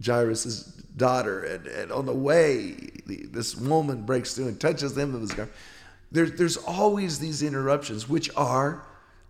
Jairus' 0.05 0.65
daughter, 0.97 1.45
and, 1.45 1.67
and 1.67 1.93
on 1.93 2.07
the 2.07 2.15
way, 2.15 2.73
the, 3.07 3.27
this 3.31 3.57
woman 3.57 4.03
breaks 4.03 4.35
through 4.35 4.49
and 4.49 4.61
touches 4.61 4.95
them 4.95 5.15
of 5.15 5.21
his 5.21 5.33
garment. 5.33 5.57
There, 6.11 6.27
there's 6.27 6.57
always 6.57 7.19
these 7.19 7.43
interruptions, 7.43 8.09
which 8.09 8.31
are 8.37 8.87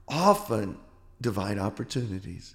often 0.08 0.76
divine 1.20 1.58
opportunities. 1.58 2.54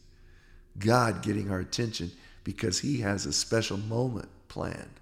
God 0.78 1.24
getting 1.24 1.50
our 1.50 1.60
attention 1.60 2.12
because 2.44 2.80
he 2.80 3.02
has 3.02 3.26
a 3.26 3.34
special 3.34 3.78
moment 3.78 4.30
planned. 4.48 5.00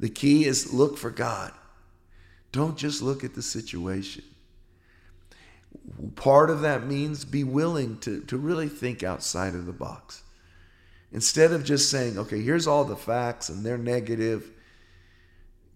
The 0.00 0.08
key 0.08 0.46
is 0.46 0.72
look 0.72 0.98
for 0.98 1.10
God. 1.10 1.52
Don't 2.50 2.76
just 2.76 3.02
look 3.02 3.24
at 3.24 3.34
the 3.34 3.42
situation. 3.42 4.24
Part 6.16 6.50
of 6.50 6.62
that 6.62 6.86
means 6.86 7.24
be 7.24 7.44
willing 7.44 7.98
to, 8.00 8.20
to 8.22 8.36
really 8.36 8.68
think 8.68 9.02
outside 9.02 9.54
of 9.54 9.66
the 9.66 9.72
box. 9.72 10.23
Instead 11.14 11.52
of 11.52 11.62
just 11.62 11.90
saying, 11.90 12.18
okay, 12.18 12.42
here's 12.42 12.66
all 12.66 12.84
the 12.84 12.96
facts 12.96 13.48
and 13.48 13.64
they're 13.64 13.78
negative, 13.78 14.50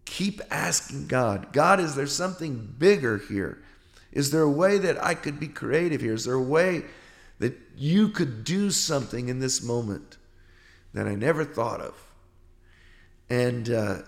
keep 0.04 0.42
asking 0.50 1.06
God, 1.06 1.52
God, 1.52 1.78
is 1.78 1.94
there 1.94 2.08
something 2.08 2.74
bigger 2.76 3.18
here? 3.18 3.62
Is 4.10 4.32
there 4.32 4.42
a 4.42 4.50
way 4.50 4.78
that 4.78 5.02
I 5.02 5.14
could 5.14 5.38
be 5.38 5.46
creative 5.46 6.00
here? 6.00 6.14
Is 6.14 6.24
there 6.24 6.34
a 6.34 6.42
way 6.42 6.82
that 7.38 7.56
you 7.76 8.08
could 8.08 8.42
do 8.42 8.72
something 8.72 9.28
in 9.28 9.38
this 9.38 9.62
moment 9.62 10.16
that 10.92 11.06
I 11.06 11.14
never 11.14 11.44
thought 11.44 11.80
of? 11.80 11.94
And 13.30 13.70
uh, 13.70 13.98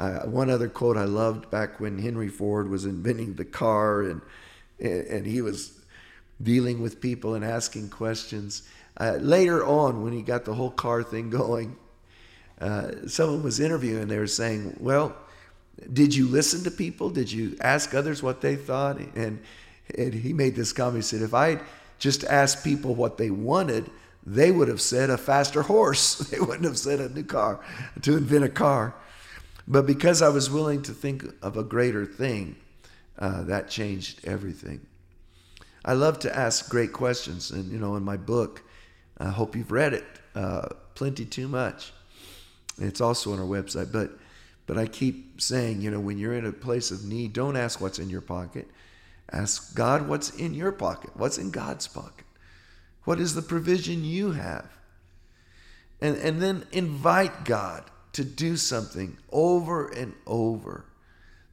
uh, 0.00 0.20
one 0.22 0.50
other 0.50 0.68
quote 0.68 0.96
I 0.96 1.04
loved 1.04 1.48
back 1.48 1.78
when 1.78 1.96
Henry 1.96 2.28
Ford 2.28 2.68
was 2.68 2.86
inventing 2.86 3.34
the 3.34 3.44
car 3.44 4.02
and, 4.02 4.20
and 4.80 5.26
he 5.26 5.42
was 5.42 5.80
dealing 6.42 6.82
with 6.82 7.00
people 7.00 7.34
and 7.34 7.44
asking 7.44 7.90
questions. 7.90 8.68
Uh, 8.98 9.18
later 9.20 9.64
on, 9.64 10.02
when 10.02 10.12
he 10.12 10.22
got 10.22 10.44
the 10.44 10.54
whole 10.54 10.70
car 10.70 11.02
thing 11.02 11.30
going, 11.30 11.76
uh, 12.60 12.90
someone 13.06 13.42
was 13.42 13.58
interviewing. 13.58 14.08
They 14.08 14.18
were 14.18 14.26
saying, 14.26 14.76
"Well, 14.78 15.16
did 15.92 16.14
you 16.14 16.28
listen 16.28 16.62
to 16.64 16.70
people? 16.70 17.10
Did 17.10 17.30
you 17.32 17.56
ask 17.60 17.94
others 17.94 18.22
what 18.22 18.40
they 18.40 18.56
thought?" 18.56 18.98
And 19.16 19.40
and 19.96 20.14
he 20.14 20.32
made 20.32 20.54
this 20.54 20.72
comment. 20.72 20.96
He 20.96 21.02
said, 21.02 21.22
if 21.22 21.34
I 21.34 21.60
just 21.98 22.24
asked 22.24 22.64
people 22.64 22.94
what 22.94 23.18
they 23.18 23.30
wanted, 23.30 23.90
they 24.26 24.50
would 24.50 24.68
have 24.68 24.80
said 24.80 25.10
a 25.10 25.18
faster 25.18 25.62
horse. 25.62 26.14
They 26.30 26.40
wouldn't 26.40 26.64
have 26.64 26.78
said 26.78 27.00
a 27.00 27.08
new 27.08 27.24
car, 27.24 27.60
to 28.02 28.16
invent 28.16 28.44
a 28.44 28.48
car. 28.48 28.94
But 29.68 29.86
because 29.86 30.22
I 30.22 30.28
was 30.28 30.50
willing 30.50 30.82
to 30.82 30.92
think 30.92 31.24
of 31.42 31.56
a 31.56 31.62
greater 31.62 32.04
thing, 32.04 32.56
uh, 33.18 33.42
that 33.44 33.68
changed 33.68 34.26
everything. 34.26 34.80
I 35.84 35.92
love 35.92 36.18
to 36.20 36.36
ask 36.36 36.68
great 36.68 36.92
questions. 36.92 37.50
And, 37.50 37.70
you 37.70 37.78
know, 37.78 37.96
in 37.96 38.02
my 38.02 38.16
book, 38.16 38.62
I 39.18 39.28
hope 39.28 39.54
you've 39.54 39.72
read 39.72 39.94
it, 39.94 40.04
uh, 40.34 40.68
Plenty 40.94 41.24
Too 41.24 41.48
Much. 41.48 41.92
It's 42.78 43.00
also 43.00 43.32
on 43.32 43.38
our 43.38 43.46
website. 43.46 43.92
But, 43.92 44.10
but 44.66 44.78
I 44.78 44.86
keep 44.86 45.40
saying, 45.40 45.80
you 45.80 45.90
know, 45.90 46.00
when 46.00 46.18
you're 46.18 46.34
in 46.34 46.46
a 46.46 46.52
place 46.52 46.90
of 46.90 47.04
need, 47.04 47.32
don't 47.32 47.56
ask 47.56 47.80
what's 47.80 47.98
in 47.98 48.10
your 48.10 48.20
pocket. 48.20 48.68
Ask 49.32 49.74
God 49.74 50.08
what's 50.08 50.30
in 50.30 50.54
your 50.54 50.72
pocket, 50.72 51.10
what's 51.14 51.38
in 51.38 51.50
God's 51.50 51.86
pocket. 51.86 52.26
What 53.04 53.20
is 53.20 53.34
the 53.34 53.42
provision 53.42 54.04
you 54.04 54.32
have? 54.32 54.68
And, 56.00 56.16
and 56.16 56.40
then 56.42 56.66
invite 56.72 57.44
God 57.44 57.84
to 58.12 58.24
do 58.24 58.56
something 58.56 59.16
over 59.30 59.88
and 59.88 60.14
over. 60.26 60.86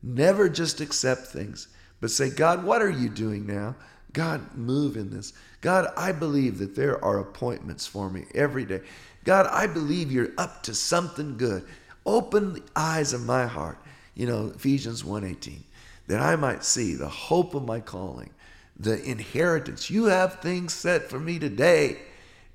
Never 0.04 0.50
just 0.50 0.82
accept 0.82 1.28
things, 1.28 1.68
but 2.00 2.12
say, 2.12 2.30
God, 2.30 2.64
what 2.64 2.82
are 2.82 2.90
you 2.90 3.10
doing 3.10 3.46
now? 3.46 3.76
God, 4.14 4.58
move 4.58 4.98
in 4.98 5.10
this. 5.10 5.34
God, 5.62 5.88
I 5.96 6.12
believe 6.12 6.58
that 6.58 6.76
there 6.76 7.04
are 7.04 7.20
appointments 7.20 7.88
for 7.88 8.10
me 8.10 8.26
every 8.34 8.66
day. 8.66 8.82
God, 9.24 9.48
I 9.48 9.68
believe 9.68 10.12
you're 10.12 10.32
up 10.38 10.64
to 10.64 10.74
something 10.74 11.38
good. 11.38 11.64
Open 12.06 12.54
the 12.54 12.64
eyes 12.76 13.14
of 13.14 13.24
my 13.24 13.46
heart. 13.46 13.78
You 14.16 14.26
know, 14.26 14.52
Ephesians 14.56 15.04
1:18, 15.04 15.64
that 16.08 16.20
I 16.20 16.36
might 16.36 16.64
see 16.64 16.96
the 16.96 17.08
hope 17.08 17.54
of 17.54 17.64
my 17.64 17.80
calling, 17.80 18.32
the 18.78 19.02
inheritance. 19.04 19.90
You 19.90 20.06
have 20.06 20.42
things 20.42 20.74
set 20.74 21.10
for 21.10 21.20
me 21.20 21.40
today, 21.40 22.00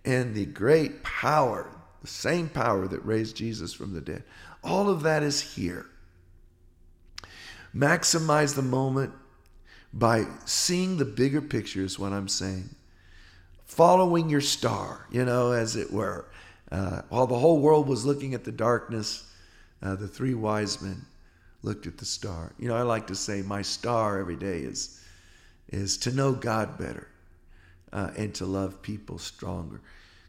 and 0.05 0.35
the 0.35 0.47
great 0.47 1.03
power, 1.03 1.71
the 2.03 2.09
same 2.09 2.49
power 2.49 2.87
that 2.89 3.05
raised 3.07 3.37
Jesus 3.37 3.73
from 3.73 3.95
the 3.95 4.01
dead. 4.01 4.25
All 4.63 4.91
of 4.91 5.03
that 5.05 5.23
is 5.23 5.41
here. 5.41 5.87
Maximize 7.75 8.55
the 8.55 8.63
moment 8.63 9.13
by 9.99 10.27
seeing 10.45 10.99
the 10.99 11.05
bigger 11.07 11.41
picture, 11.41 11.83
is 11.83 11.99
what 11.99 12.13
I'm 12.13 12.29
saying. 12.29 12.69
Following 13.65 14.29
your 14.29 14.43
star, 14.43 15.07
you 15.11 15.25
know, 15.25 15.53
as 15.53 15.75
it 15.75 15.91
were. 15.91 16.27
Uh, 16.71 17.01
while 17.09 17.27
the 17.27 17.39
whole 17.39 17.61
world 17.61 17.89
was 17.89 18.05
looking 18.05 18.35
at 18.35 18.45
the 18.45 18.53
darkness, 18.53 19.33
uh, 19.83 19.95
the 19.95 20.07
three 20.07 20.35
wise 20.35 20.83
men 20.83 21.01
looked 21.63 21.87
at 21.87 21.97
the 21.97 22.05
star. 22.05 22.53
You 22.59 22.69
know, 22.69 22.77
I 22.77 22.83
like 22.83 23.07
to 23.07 23.15
say 23.15 23.41
my 23.41 23.63
star 23.63 24.19
every 24.19 24.37
day 24.37 24.59
is, 24.59 25.03
is 25.69 25.97
to 25.99 26.13
know 26.13 26.33
God 26.33 26.77
better 26.77 27.09
uh, 27.93 28.11
and 28.19 28.35
to 28.35 28.45
love 28.45 28.83
people 28.83 29.19
stronger. 29.19 29.81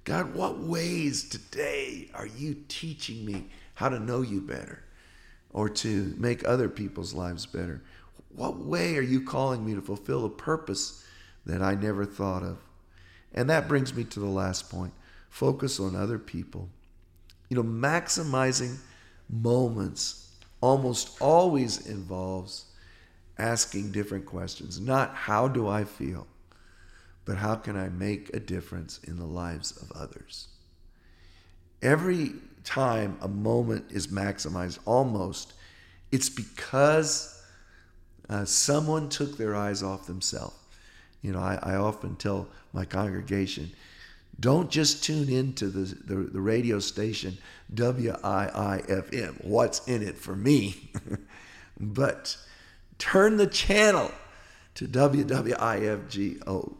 God, 0.05 0.33
what 0.33 0.59
ways 0.59 1.27
today 1.27 2.09
are 2.13 2.27
you 2.27 2.55
teaching 2.69 3.25
me 3.25 3.47
how 3.73 3.89
to 3.89 3.99
know 3.99 4.21
you 4.21 4.39
better 4.39 4.83
or 5.51 5.67
to 5.67 6.15
make 6.17 6.47
other 6.47 6.69
people's 6.69 7.13
lives 7.13 7.45
better? 7.45 7.81
What 8.37 8.59
way 8.59 8.95
are 8.97 9.01
you 9.01 9.21
calling 9.21 9.65
me 9.65 9.73
to 9.73 9.81
fulfill 9.81 10.23
a 10.23 10.29
purpose 10.29 11.03
that 11.47 11.63
I 11.63 11.73
never 11.73 12.05
thought 12.05 12.43
of? 12.43 12.59
And 13.33 13.49
that 13.49 13.67
brings 13.67 13.95
me 13.95 14.03
to 14.03 14.19
the 14.19 14.27
last 14.27 14.69
point 14.69 14.93
focus 15.31 15.79
on 15.79 15.95
other 15.95 16.19
people. 16.19 16.69
You 17.49 17.57
know, 17.57 17.63
maximizing 17.63 18.77
moments 19.27 20.31
almost 20.61 21.19
always 21.19 21.87
involves 21.87 22.65
asking 23.39 23.91
different 23.91 24.27
questions. 24.27 24.79
Not 24.79 25.15
how 25.15 25.47
do 25.47 25.67
I 25.67 25.83
feel, 25.83 26.27
but 27.25 27.37
how 27.37 27.55
can 27.55 27.75
I 27.75 27.89
make 27.89 28.31
a 28.35 28.39
difference 28.39 28.99
in 29.03 29.17
the 29.17 29.25
lives 29.25 29.75
of 29.81 29.91
others? 29.93 30.47
Every 31.81 32.33
time 32.63 33.17
a 33.19 33.27
moment 33.27 33.85
is 33.89 34.07
maximized, 34.07 34.77
almost, 34.85 35.53
it's 36.11 36.29
because 36.29 37.36
uh, 38.29 38.45
someone 38.45 39.09
took 39.09 39.37
their 39.37 39.55
eyes 39.55 39.81
off 39.81 40.05
themselves. 40.07 40.55
You 41.21 41.31
know, 41.33 41.39
I, 41.39 41.59
I, 41.61 41.75
often 41.75 42.15
tell 42.15 42.47
my 42.73 42.85
congregation, 42.85 43.71
don't 44.39 44.69
just 44.69 45.03
tune 45.03 45.29
into 45.29 45.67
the, 45.67 45.95
the, 46.05 46.15
the 46.15 46.39
radio 46.41 46.79
station 46.79 47.37
WIIFM, 47.73 49.43
what's 49.43 49.87
in 49.87 50.03
it 50.03 50.17
for 50.17 50.35
me, 50.35 50.91
but 51.79 52.37
turn 52.99 53.37
the 53.37 53.47
channel 53.47 54.11
to 54.75 54.87
WWIFGO, 54.87 56.73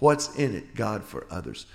what's 0.00 0.34
in 0.36 0.56
it, 0.56 0.74
God 0.74 1.04
for 1.04 1.26
others. 1.30 1.66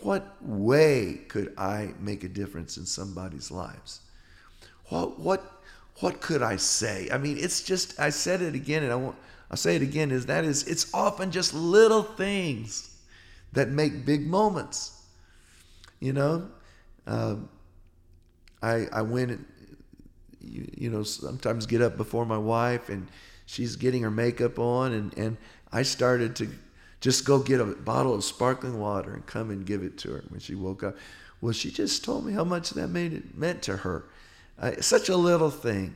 What 0.00 0.36
way 0.40 1.20
could 1.28 1.54
I 1.56 1.92
make 2.00 2.24
a 2.24 2.28
difference 2.28 2.76
in 2.76 2.86
somebody's 2.86 3.50
lives? 3.50 4.00
What, 4.88 5.20
what 5.20 5.59
what 6.00 6.20
could 6.20 6.42
I 6.42 6.56
say? 6.56 7.08
I 7.12 7.18
mean, 7.18 7.36
it's 7.38 7.62
just, 7.62 7.98
I 8.00 8.10
said 8.10 8.42
it 8.42 8.54
again 8.54 8.82
and 8.82 8.92
I 8.92 8.96
won't, 8.96 9.16
I'll 9.50 9.56
say 9.56 9.76
it 9.76 9.82
again 9.82 10.10
is 10.10 10.26
that 10.26 10.44
is, 10.44 10.64
it's 10.64 10.92
often 10.94 11.30
just 11.30 11.54
little 11.54 12.02
things 12.02 12.96
that 13.52 13.68
make 13.68 14.04
big 14.04 14.26
moments. 14.26 15.02
You 15.98 16.12
know, 16.12 16.48
um, 17.06 17.48
I, 18.62 18.86
I 18.92 19.02
went 19.02 19.46
you, 20.40 20.70
you 20.76 20.90
know, 20.90 21.02
sometimes 21.02 21.66
get 21.66 21.82
up 21.82 21.96
before 21.96 22.24
my 22.24 22.38
wife 22.38 22.88
and 22.88 23.06
she's 23.46 23.76
getting 23.76 24.02
her 24.02 24.10
makeup 24.10 24.58
on 24.58 24.92
and, 24.92 25.16
and 25.18 25.36
I 25.72 25.82
started 25.82 26.36
to 26.36 26.48
just 27.00 27.24
go 27.24 27.38
get 27.38 27.60
a 27.60 27.64
bottle 27.64 28.14
of 28.14 28.24
sparkling 28.24 28.78
water 28.78 29.14
and 29.14 29.24
come 29.26 29.50
and 29.50 29.64
give 29.64 29.82
it 29.82 29.98
to 29.98 30.12
her 30.12 30.24
when 30.28 30.40
she 30.40 30.54
woke 30.54 30.82
up. 30.82 30.96
Well, 31.40 31.52
she 31.52 31.70
just 31.70 32.04
told 32.04 32.26
me 32.26 32.32
how 32.32 32.44
much 32.44 32.70
that 32.70 32.88
made 32.88 33.12
it 33.12 33.36
meant 33.36 33.62
to 33.62 33.78
her. 33.78 34.04
Such 34.80 35.08
a 35.08 35.16
little 35.16 35.50
thing. 35.50 35.94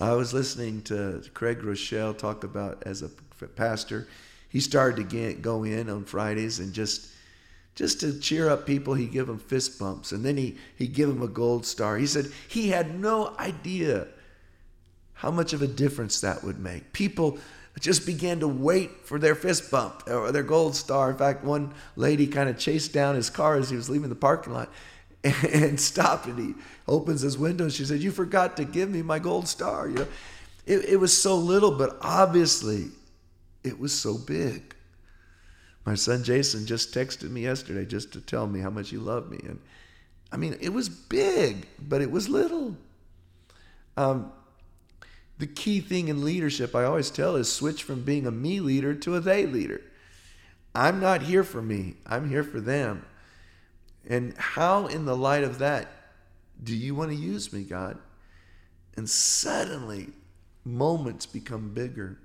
I 0.00 0.14
was 0.14 0.32
listening 0.32 0.82
to 0.82 1.22
Craig 1.34 1.60
Groeschel 1.60 2.16
talk 2.16 2.44
about 2.44 2.82
as 2.86 3.02
a 3.02 3.08
pastor. 3.54 4.08
He 4.48 4.58
started 4.60 4.96
to 4.96 5.04
get, 5.04 5.42
go 5.42 5.64
in 5.64 5.88
on 5.88 6.04
Fridays 6.04 6.58
and 6.58 6.72
just 6.72 7.08
just 7.74 8.00
to 8.00 8.18
cheer 8.20 8.50
up 8.50 8.66
people, 8.66 8.92
he 8.92 9.06
give 9.06 9.26
them 9.26 9.38
fist 9.38 9.78
bumps, 9.78 10.12
and 10.12 10.24
then 10.24 10.36
he 10.36 10.58
he 10.76 10.86
give 10.86 11.08
them 11.08 11.22
a 11.22 11.28
gold 11.28 11.64
star. 11.64 11.96
He 11.96 12.06
said 12.06 12.26
he 12.48 12.68
had 12.68 12.98
no 12.98 13.34
idea 13.38 14.08
how 15.14 15.30
much 15.30 15.52
of 15.52 15.62
a 15.62 15.66
difference 15.66 16.20
that 16.20 16.42
would 16.42 16.58
make. 16.58 16.92
People 16.92 17.38
just 17.80 18.04
began 18.04 18.40
to 18.40 18.48
wait 18.48 19.06
for 19.06 19.18
their 19.18 19.34
fist 19.34 19.70
bump 19.70 20.02
or 20.06 20.32
their 20.32 20.42
gold 20.42 20.74
star. 20.74 21.10
In 21.10 21.16
fact, 21.16 21.44
one 21.44 21.72
lady 21.96 22.26
kind 22.26 22.48
of 22.50 22.58
chased 22.58 22.92
down 22.92 23.14
his 23.14 23.30
car 23.30 23.56
as 23.56 23.70
he 23.70 23.76
was 23.76 23.88
leaving 23.88 24.10
the 24.10 24.14
parking 24.14 24.52
lot 24.52 24.68
and 25.52 25.78
stopped 25.78 26.26
and 26.26 26.38
he 26.38 26.54
opens 26.88 27.20
his 27.20 27.38
window 27.38 27.64
and 27.64 27.72
she 27.72 27.84
said 27.84 28.00
you 28.00 28.10
forgot 28.10 28.56
to 28.56 28.64
give 28.64 28.90
me 28.90 29.02
my 29.02 29.18
gold 29.18 29.46
star 29.46 29.88
you 29.88 29.94
know. 29.94 30.06
It, 30.66 30.84
it 30.84 30.96
was 30.96 31.16
so 31.16 31.36
little 31.36 31.70
but 31.70 31.96
obviously 32.00 32.86
it 33.62 33.78
was 33.78 33.92
so 33.92 34.18
big. 34.18 34.74
My 35.84 35.94
son 35.94 36.24
jason 36.24 36.66
just 36.66 36.92
texted 36.92 37.30
me 37.30 37.42
yesterday 37.42 37.84
just 37.84 38.12
to 38.14 38.20
tell 38.20 38.48
me 38.48 38.60
how 38.60 38.70
much 38.70 38.90
he 38.90 38.96
loved 38.96 39.30
me 39.30 39.38
and 39.44 39.60
i 40.32 40.36
mean 40.36 40.56
it 40.60 40.70
was 40.70 40.88
big 40.88 41.68
but 41.78 42.00
it 42.02 42.10
was 42.10 42.28
little. 42.28 42.76
Um, 43.96 44.32
the 45.38 45.46
key 45.46 45.80
thing 45.80 46.08
in 46.08 46.24
leadership 46.24 46.74
i 46.74 46.82
always 46.82 47.10
tell 47.10 47.36
is 47.36 47.52
switch 47.52 47.84
from 47.84 48.02
being 48.02 48.26
a 48.26 48.32
me 48.32 48.58
leader 48.58 48.92
to 48.94 49.14
a 49.14 49.20
they 49.20 49.46
leader. 49.46 49.82
I'm 50.74 50.98
not 50.98 51.22
here 51.22 51.44
for 51.44 51.62
me 51.62 51.94
i'm 52.06 52.28
here 52.28 52.42
for 52.42 52.60
them 52.60 53.04
and 54.08 54.34
how, 54.36 54.86
in 54.86 55.04
the 55.04 55.16
light 55.16 55.44
of 55.44 55.58
that, 55.58 55.88
do 56.62 56.74
you 56.74 56.94
want 56.94 57.10
to 57.10 57.16
use 57.16 57.52
me, 57.52 57.64
God? 57.64 57.98
And 58.96 59.08
suddenly, 59.08 60.08
moments 60.64 61.26
become 61.26 61.72
bigger. 61.72 62.18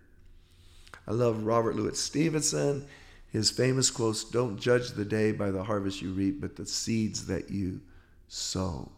I 1.08 1.12
love 1.12 1.44
Robert 1.44 1.76
Louis 1.76 2.00
Stevenson. 2.00 2.88
His 3.30 3.52
famous 3.52 3.90
quotes 3.90 4.24
Don't 4.24 4.60
judge 4.60 4.92
the 4.92 5.06
day 5.06 5.32
by 5.32 5.52
the 5.52 5.64
harvest 5.64 6.02
you 6.02 6.12
reap, 6.12 6.42
but 6.42 6.56
the 6.56 6.66
seeds 6.66 7.28
that 7.28 7.50
you 7.50 7.82
sow. 8.28 8.92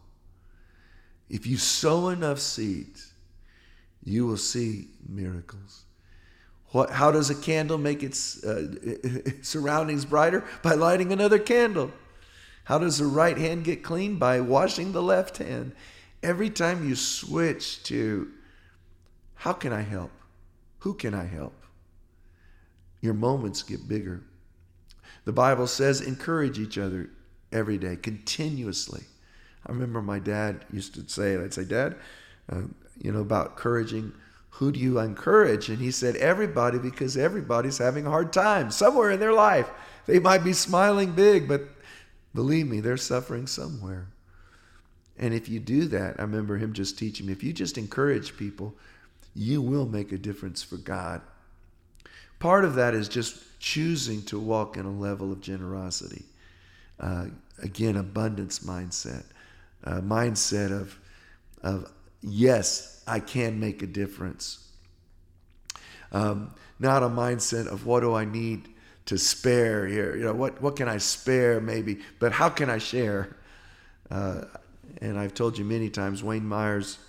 If 1.30 1.46
you 1.46 1.58
sow 1.58 2.10
enough 2.10 2.40
seeds, 2.40 3.14
you 4.04 4.26
will 4.26 4.38
see 4.38 4.88
miracles. 5.08 5.84
What, 6.72 6.92
how 6.92 7.12
does 7.12 7.30
a 7.30 7.36
candle 7.36 7.78
make 7.78 8.04
its 8.04 8.44
uh, 8.44 8.74
surroundings 9.42 10.06
brighter? 10.06 10.44
By 10.64 10.74
lighting 10.74 11.12
another 11.12 11.40
candle. 11.40 11.92
How 12.70 12.78
does 12.78 13.00
the 13.00 13.08
right 13.08 13.36
hand 13.36 13.64
get 13.64 13.82
clean? 13.82 14.18
By 14.18 14.42
washing 14.42 14.92
the 14.92 15.02
left 15.02 15.38
hand. 15.40 15.72
Every 16.22 16.52
time 16.52 16.88
you 16.88 16.96
switch 16.96 17.82
to, 17.86 18.30
how 19.34 19.54
can 19.54 19.74
I 19.74 19.82
help? 19.82 20.12
Who 20.82 20.94
can 20.94 21.16
I 21.16 21.26
help? 21.26 21.56
Your 23.02 23.16
moments 23.16 23.64
get 23.64 23.88
bigger. 23.88 24.22
The 25.26 25.32
Bible 25.32 25.66
says 25.66 26.00
encourage 26.00 26.60
each 26.60 26.78
other 26.78 27.10
every 27.52 27.80
day, 27.80 27.96
continuously. 27.96 29.06
I 29.66 29.72
remember 29.72 30.04
my 30.04 30.20
dad 30.20 30.64
used 30.72 30.94
to 30.94 31.10
say. 31.10 31.38
I'd 31.38 31.56
say, 31.56 31.66
Dad, 31.66 31.96
uh, 32.52 32.62
you 33.02 33.12
know, 33.12 33.22
about 33.22 33.48
encouraging 33.48 34.14
who 34.52 34.72
do 34.72 34.80
you 34.80 35.00
encourage? 35.00 35.70
And 35.70 35.80
he 35.80 35.90
said, 35.90 36.18
Everybody, 36.18 36.78
because 36.78 37.18
everybody's 37.18 37.80
having 37.80 38.06
a 38.06 38.12
hard 38.12 38.32
time 38.32 38.70
somewhere 38.70 39.10
in 39.10 39.20
their 39.20 39.34
life. 39.34 39.72
They 40.06 40.20
might 40.20 40.44
be 40.44 40.54
smiling 40.54 41.14
big, 41.14 41.48
but 41.48 41.68
believe 42.34 42.68
me, 42.68 42.80
they're 42.80 42.98
suffering 42.98 43.48
somewhere. 43.48 44.08
And 45.18 45.34
if 45.34 45.50
you 45.50 45.60
do 45.60 45.86
that, 45.86 46.16
I 46.18 46.22
remember 46.22 46.58
him 46.58 46.74
just 46.74 46.98
teaching 46.98 47.26
me 47.26 47.34
if 47.34 47.44
you 47.44 47.52
just 47.52 47.78
encourage 47.78 48.38
people, 48.38 48.74
you 49.36 49.62
will 49.62 49.86
make 49.86 50.12
a 50.12 50.18
difference 50.18 50.64
for 50.64 50.78
God. 50.78 51.22
Part 52.40 52.64
of 52.64 52.76
that 52.76 52.94
is 52.94 53.10
just 53.10 53.60
choosing 53.60 54.22
to 54.24 54.40
walk 54.40 54.78
in 54.78 54.86
a 54.86 54.92
level 54.92 55.32
of 55.32 55.42
generosity. 55.42 56.24
Uh, 57.00 57.28
again, 57.62 57.98
abundance 57.98 58.60
mindset, 58.60 59.26
a 59.84 60.02
mindset 60.02 60.72
of, 60.72 60.98
of 61.62 61.92
yes, 62.22 63.04
I 63.06 63.20
can 63.20 63.60
make 63.60 63.82
a 63.82 63.88
difference. 63.88 64.66
Um, 66.12 66.56
not 66.80 67.04
a 67.04 67.10
mindset 67.10 67.68
of 67.68 67.86
what 67.86 68.00
do 68.00 68.14
I 68.14 68.26
need 68.26 68.70
to 69.10 69.18
spare 69.18 69.88
here? 69.88 70.16
You 70.16 70.26
know, 70.26 70.34
what, 70.34 70.62
what 70.62 70.76
can 70.76 70.88
I 70.88 70.98
spare 70.98 71.60
maybe, 71.60 71.98
but 72.20 72.32
how 72.32 72.48
can 72.48 72.70
I 72.70 72.78
share? 72.78 73.36
Uh, 74.12 74.42
and 75.02 75.18
I've 75.18 75.34
told 75.34 75.58
you 75.58 75.66
many 75.66 75.90
times, 75.90 76.24
Wayne 76.24 76.46
Myers 76.46 77.00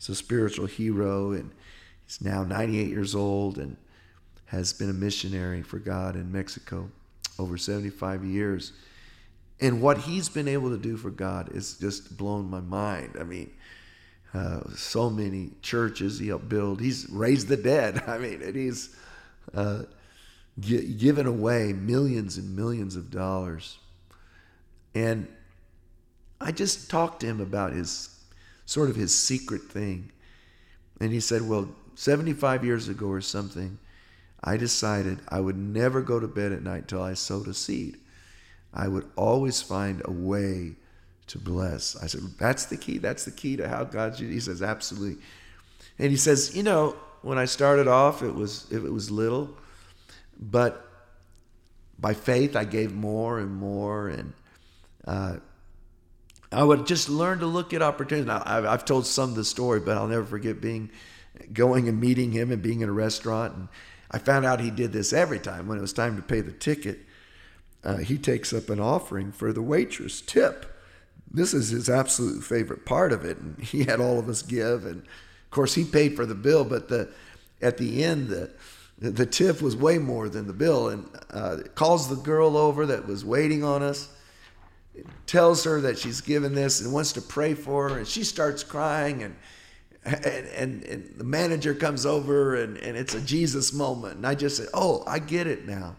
is 0.00 0.08
a 0.08 0.14
spiritual 0.14 0.66
hero, 0.66 1.32
and 1.32 1.50
he's 2.06 2.20
now 2.20 2.44
98 2.44 2.88
years 2.88 3.16
old 3.16 3.58
and 3.58 3.76
has 4.46 4.72
been 4.72 4.90
a 4.90 4.94
missionary 4.94 5.62
for 5.62 5.80
God 5.80 6.14
in 6.14 6.30
Mexico 6.30 6.88
over 7.36 7.58
75 7.58 8.24
years. 8.24 8.72
And 9.60 9.82
what 9.82 9.98
he's 9.98 10.28
been 10.28 10.46
able 10.46 10.70
to 10.70 10.78
do 10.78 10.96
for 10.96 11.10
God 11.10 11.52
is 11.52 11.78
just 11.78 12.16
blown 12.16 12.48
my 12.48 12.60
mind. 12.60 13.16
I 13.18 13.24
mean, 13.24 13.50
uh, 14.32 14.60
so 14.76 15.10
many 15.10 15.50
churches 15.62 16.20
he 16.20 16.28
helped 16.28 16.48
build. 16.48 16.80
He's 16.80 17.10
raised 17.10 17.48
the 17.48 17.56
dead. 17.56 18.04
I 18.06 18.18
mean, 18.18 18.40
and 18.40 18.54
he's 18.54 18.94
uh, 19.52 19.82
given 20.58 21.26
away 21.26 21.72
millions 21.72 22.36
and 22.36 22.56
millions 22.56 22.96
of 22.96 23.10
dollars. 23.10 23.78
And 24.94 25.28
I 26.40 26.52
just 26.52 26.90
talked 26.90 27.20
to 27.20 27.26
him 27.26 27.40
about 27.40 27.72
his 27.72 28.20
sort 28.66 28.88
of 28.88 28.96
his 28.96 29.14
secret 29.14 29.62
thing. 29.62 30.10
And 31.00 31.12
he 31.12 31.20
said, 31.20 31.48
Well, 31.48 31.68
75 31.94 32.64
years 32.64 32.88
ago 32.88 33.06
or 33.06 33.20
something, 33.20 33.78
I 34.42 34.56
decided 34.56 35.20
I 35.28 35.40
would 35.40 35.56
never 35.56 36.00
go 36.00 36.18
to 36.18 36.28
bed 36.28 36.52
at 36.52 36.62
night 36.62 36.88
till 36.88 37.02
I 37.02 37.14
sowed 37.14 37.48
a 37.48 37.54
seed. 37.54 37.98
I 38.72 38.88
would 38.88 39.06
always 39.16 39.60
find 39.60 40.00
a 40.04 40.10
way 40.10 40.76
to 41.26 41.38
bless. 41.38 41.96
I 41.96 42.06
said, 42.06 42.22
That's 42.38 42.66
the 42.66 42.76
key. 42.76 42.98
That's 42.98 43.24
the 43.24 43.30
key 43.30 43.56
to 43.56 43.68
how 43.68 43.84
God. 43.84 44.16
He 44.16 44.40
says, 44.40 44.62
Absolutely. 44.62 45.22
And 45.98 46.10
he 46.10 46.16
says, 46.16 46.56
You 46.56 46.62
know, 46.62 46.96
when 47.22 47.38
I 47.38 47.44
started 47.44 47.86
off, 47.88 48.22
it 48.22 48.34
was 48.34 48.66
if 48.70 48.84
it 48.84 48.92
was 48.92 49.10
little, 49.10 49.56
but 50.40 50.86
by 51.98 52.14
faith 52.14 52.56
I 52.56 52.64
gave 52.64 52.94
more 52.94 53.38
and 53.38 53.54
more, 53.54 54.08
and 54.08 54.32
uh, 55.06 55.36
I 56.50 56.64
would 56.64 56.86
just 56.86 57.08
learn 57.08 57.40
to 57.40 57.46
look 57.46 57.74
at 57.74 57.82
opportunities. 57.82 58.26
Now, 58.26 58.42
I've, 58.44 58.84
told 58.84 59.06
some 59.06 59.30
of 59.30 59.36
the 59.36 59.44
story, 59.44 59.80
but 59.80 59.96
I'll 59.96 60.08
never 60.08 60.24
forget 60.24 60.60
being 60.60 60.90
going 61.52 61.88
and 61.88 62.00
meeting 62.00 62.32
him 62.32 62.50
and 62.50 62.62
being 62.62 62.80
in 62.80 62.88
a 62.88 62.92
restaurant. 62.92 63.54
And 63.54 63.68
I 64.10 64.18
found 64.18 64.46
out 64.46 64.60
he 64.60 64.70
did 64.70 64.92
this 64.92 65.12
every 65.12 65.38
time 65.38 65.68
when 65.68 65.78
it 65.78 65.82
was 65.82 65.92
time 65.92 66.16
to 66.16 66.22
pay 66.22 66.40
the 66.40 66.52
ticket. 66.52 67.00
Uh, 67.84 67.98
he 67.98 68.18
takes 68.18 68.52
up 68.52 68.68
an 68.68 68.80
offering 68.80 69.30
for 69.32 69.52
the 69.52 69.62
waitress 69.62 70.20
tip. 70.20 70.66
This 71.30 71.54
is 71.54 71.68
his 71.68 71.88
absolute 71.88 72.42
favorite 72.42 72.84
part 72.84 73.12
of 73.12 73.24
it, 73.24 73.38
and 73.38 73.58
he 73.60 73.84
had 73.84 74.00
all 74.00 74.18
of 74.18 74.28
us 74.28 74.42
give. 74.42 74.84
And 74.84 75.02
of 75.02 75.50
course, 75.50 75.74
he 75.74 75.84
paid 75.84 76.16
for 76.16 76.26
the 76.26 76.34
bill, 76.34 76.64
but 76.64 76.88
the 76.88 77.10
at 77.62 77.76
the 77.76 78.02
end 78.02 78.28
the 78.28 78.50
the 79.00 79.26
tip 79.26 79.62
was 79.62 79.74
way 79.76 79.98
more 79.98 80.28
than 80.28 80.46
the 80.46 80.52
bill. 80.52 80.90
And 80.90 81.08
uh, 81.30 81.56
calls 81.74 82.08
the 82.08 82.16
girl 82.16 82.56
over 82.56 82.86
that 82.86 83.06
was 83.06 83.24
waiting 83.24 83.64
on 83.64 83.82
us 83.82 84.08
tells 85.26 85.64
her 85.64 85.80
that 85.80 85.98
she's 85.98 86.20
given 86.20 86.54
this 86.54 86.80
and 86.80 86.92
wants 86.92 87.12
to 87.12 87.22
pray 87.22 87.54
for 87.54 87.88
her, 87.88 87.98
and 87.98 88.06
she 88.06 88.24
starts 88.24 88.62
crying, 88.62 89.22
and 89.22 89.36
and, 90.02 90.24
and, 90.24 90.82
and 90.84 91.14
the 91.18 91.24
manager 91.24 91.74
comes 91.74 92.06
over, 92.06 92.56
and, 92.56 92.78
and 92.78 92.96
it's 92.96 93.14
a 93.14 93.20
Jesus 93.20 93.72
moment, 93.72 94.16
and 94.16 94.26
I 94.26 94.34
just 94.34 94.56
said, 94.56 94.68
"Oh, 94.72 95.04
I 95.06 95.18
get 95.18 95.46
it 95.46 95.66
now." 95.66 95.96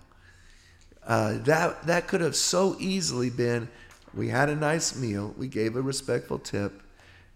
Uh, 1.05 1.37
that 1.43 1.85
that 1.85 2.07
could 2.07 2.21
have 2.21 2.35
so 2.35 2.75
easily 2.79 3.29
been, 3.29 3.69
we 4.13 4.27
had 4.29 4.49
a 4.49 4.55
nice 4.55 4.95
meal, 4.95 5.33
we 5.37 5.47
gave 5.47 5.75
a 5.75 5.81
respectful 5.81 6.39
tip, 6.39 6.81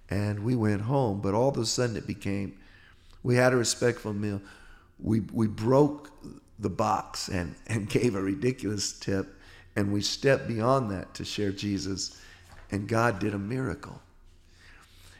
and 0.10 0.43
we 0.43 0.56
went 0.56 0.82
home. 0.82 1.21
But 1.21 1.34
all 1.34 1.49
of 1.49 1.58
a 1.58 1.65
sudden, 1.65 1.95
it 1.95 2.08
became, 2.08 2.58
we 3.21 3.36
had 3.36 3.54
a 3.54 3.58
respectful 3.58 4.13
meal, 4.13 4.41
we 4.99 5.19
we 5.19 5.47
broke 5.47 6.12
the 6.60 6.69
box 6.69 7.27
and 7.27 7.55
and 7.67 7.89
gave 7.97 8.15
a 8.15 8.21
ridiculous 8.21 8.97
tip 8.99 9.36
and 9.75 9.91
we 9.91 10.01
stepped 10.01 10.47
beyond 10.47 10.89
that 10.91 11.13
to 11.15 11.25
share 11.25 11.51
Jesus, 11.51 12.19
and 12.71 12.88
God 12.88 13.19
did 13.19 13.34
a 13.34 13.39
miracle. 13.39 14.01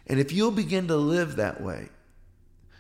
And 0.08 0.20
if 0.20 0.32
you'll 0.32 0.52
begin 0.52 0.88
to 0.88 0.96
live 0.96 1.36
that 1.36 1.62
way, 1.62 1.90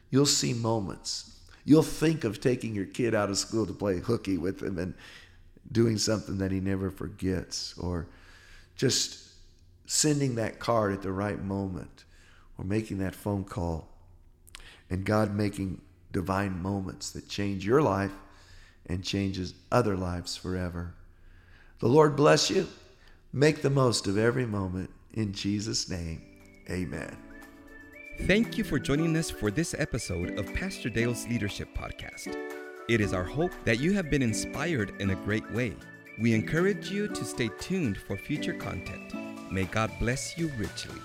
you'll 0.10 0.26
see 0.26 0.54
moments. 0.54 1.38
You'll 1.66 1.84
think 1.84 2.24
of 2.24 2.40
taking 2.40 2.76
your 2.76 2.86
kid 2.86 3.14
out 3.14 3.30
of 3.30 3.38
school 3.38 3.66
to 3.66 3.74
play 3.74 4.00
hooky 4.00 4.38
with 4.38 4.62
him 4.62 4.78
and 4.78 4.94
doing 5.72 5.98
something 5.98 6.38
that 6.38 6.52
he 6.52 6.60
never 6.60 6.92
forgets, 6.92 7.76
or 7.78 8.08
just 8.76 9.20
sending 9.88 10.36
that 10.36 10.60
card 10.60 10.94
at 10.94 11.02
the 11.02 11.12
right 11.12 11.44
moment, 11.44 12.06
or 12.58 12.64
making 12.64 13.00
that 13.00 13.16
phone 13.16 13.44
call, 13.44 13.90
and 14.90 15.04
God 15.04 15.36
making 15.36 15.82
divine 16.16 16.62
moments 16.62 17.12
that 17.12 17.28
change 17.28 17.66
your 17.66 17.82
life 17.82 18.14
and 18.86 19.04
changes 19.04 19.54
other 19.70 19.98
lives 19.98 20.38
forever. 20.38 20.94
The 21.80 21.90
Lord 21.90 22.16
bless 22.16 22.50
you. 22.50 22.68
Make 23.34 23.62
the 23.62 23.70
most 23.70 24.08
of 24.08 24.18
every 24.18 24.46
moment. 24.46 24.90
In 25.14 25.34
Jesus' 25.34 25.90
name, 25.90 26.22
amen. 26.70 27.18
Thank 28.22 28.58
you 28.58 28.64
for 28.64 28.80
joining 28.80 29.18
us 29.18 29.30
for 29.30 29.52
this 29.52 29.76
episode 29.78 30.40
of 30.40 30.54
Pastor 30.54 30.90
Dale's 30.90 31.28
Leadership 31.28 31.68
Podcast. 31.76 32.34
It 32.88 33.02
is 33.02 33.14
our 33.14 33.26
hope 33.26 33.52
that 33.66 33.80
you 33.80 33.92
have 33.92 34.10
been 34.10 34.22
inspired 34.22 34.94
in 35.02 35.10
a 35.10 35.16
great 35.16 35.52
way. 35.52 35.76
We 36.18 36.34
encourage 36.34 36.90
you 36.90 37.10
to 37.10 37.26
stay 37.26 37.50
tuned 37.60 37.98
for 37.98 38.16
future 38.16 38.54
content. 38.54 39.14
May 39.52 39.66
God 39.66 39.92
bless 40.00 40.38
you 40.38 40.50
richly. 40.58 41.02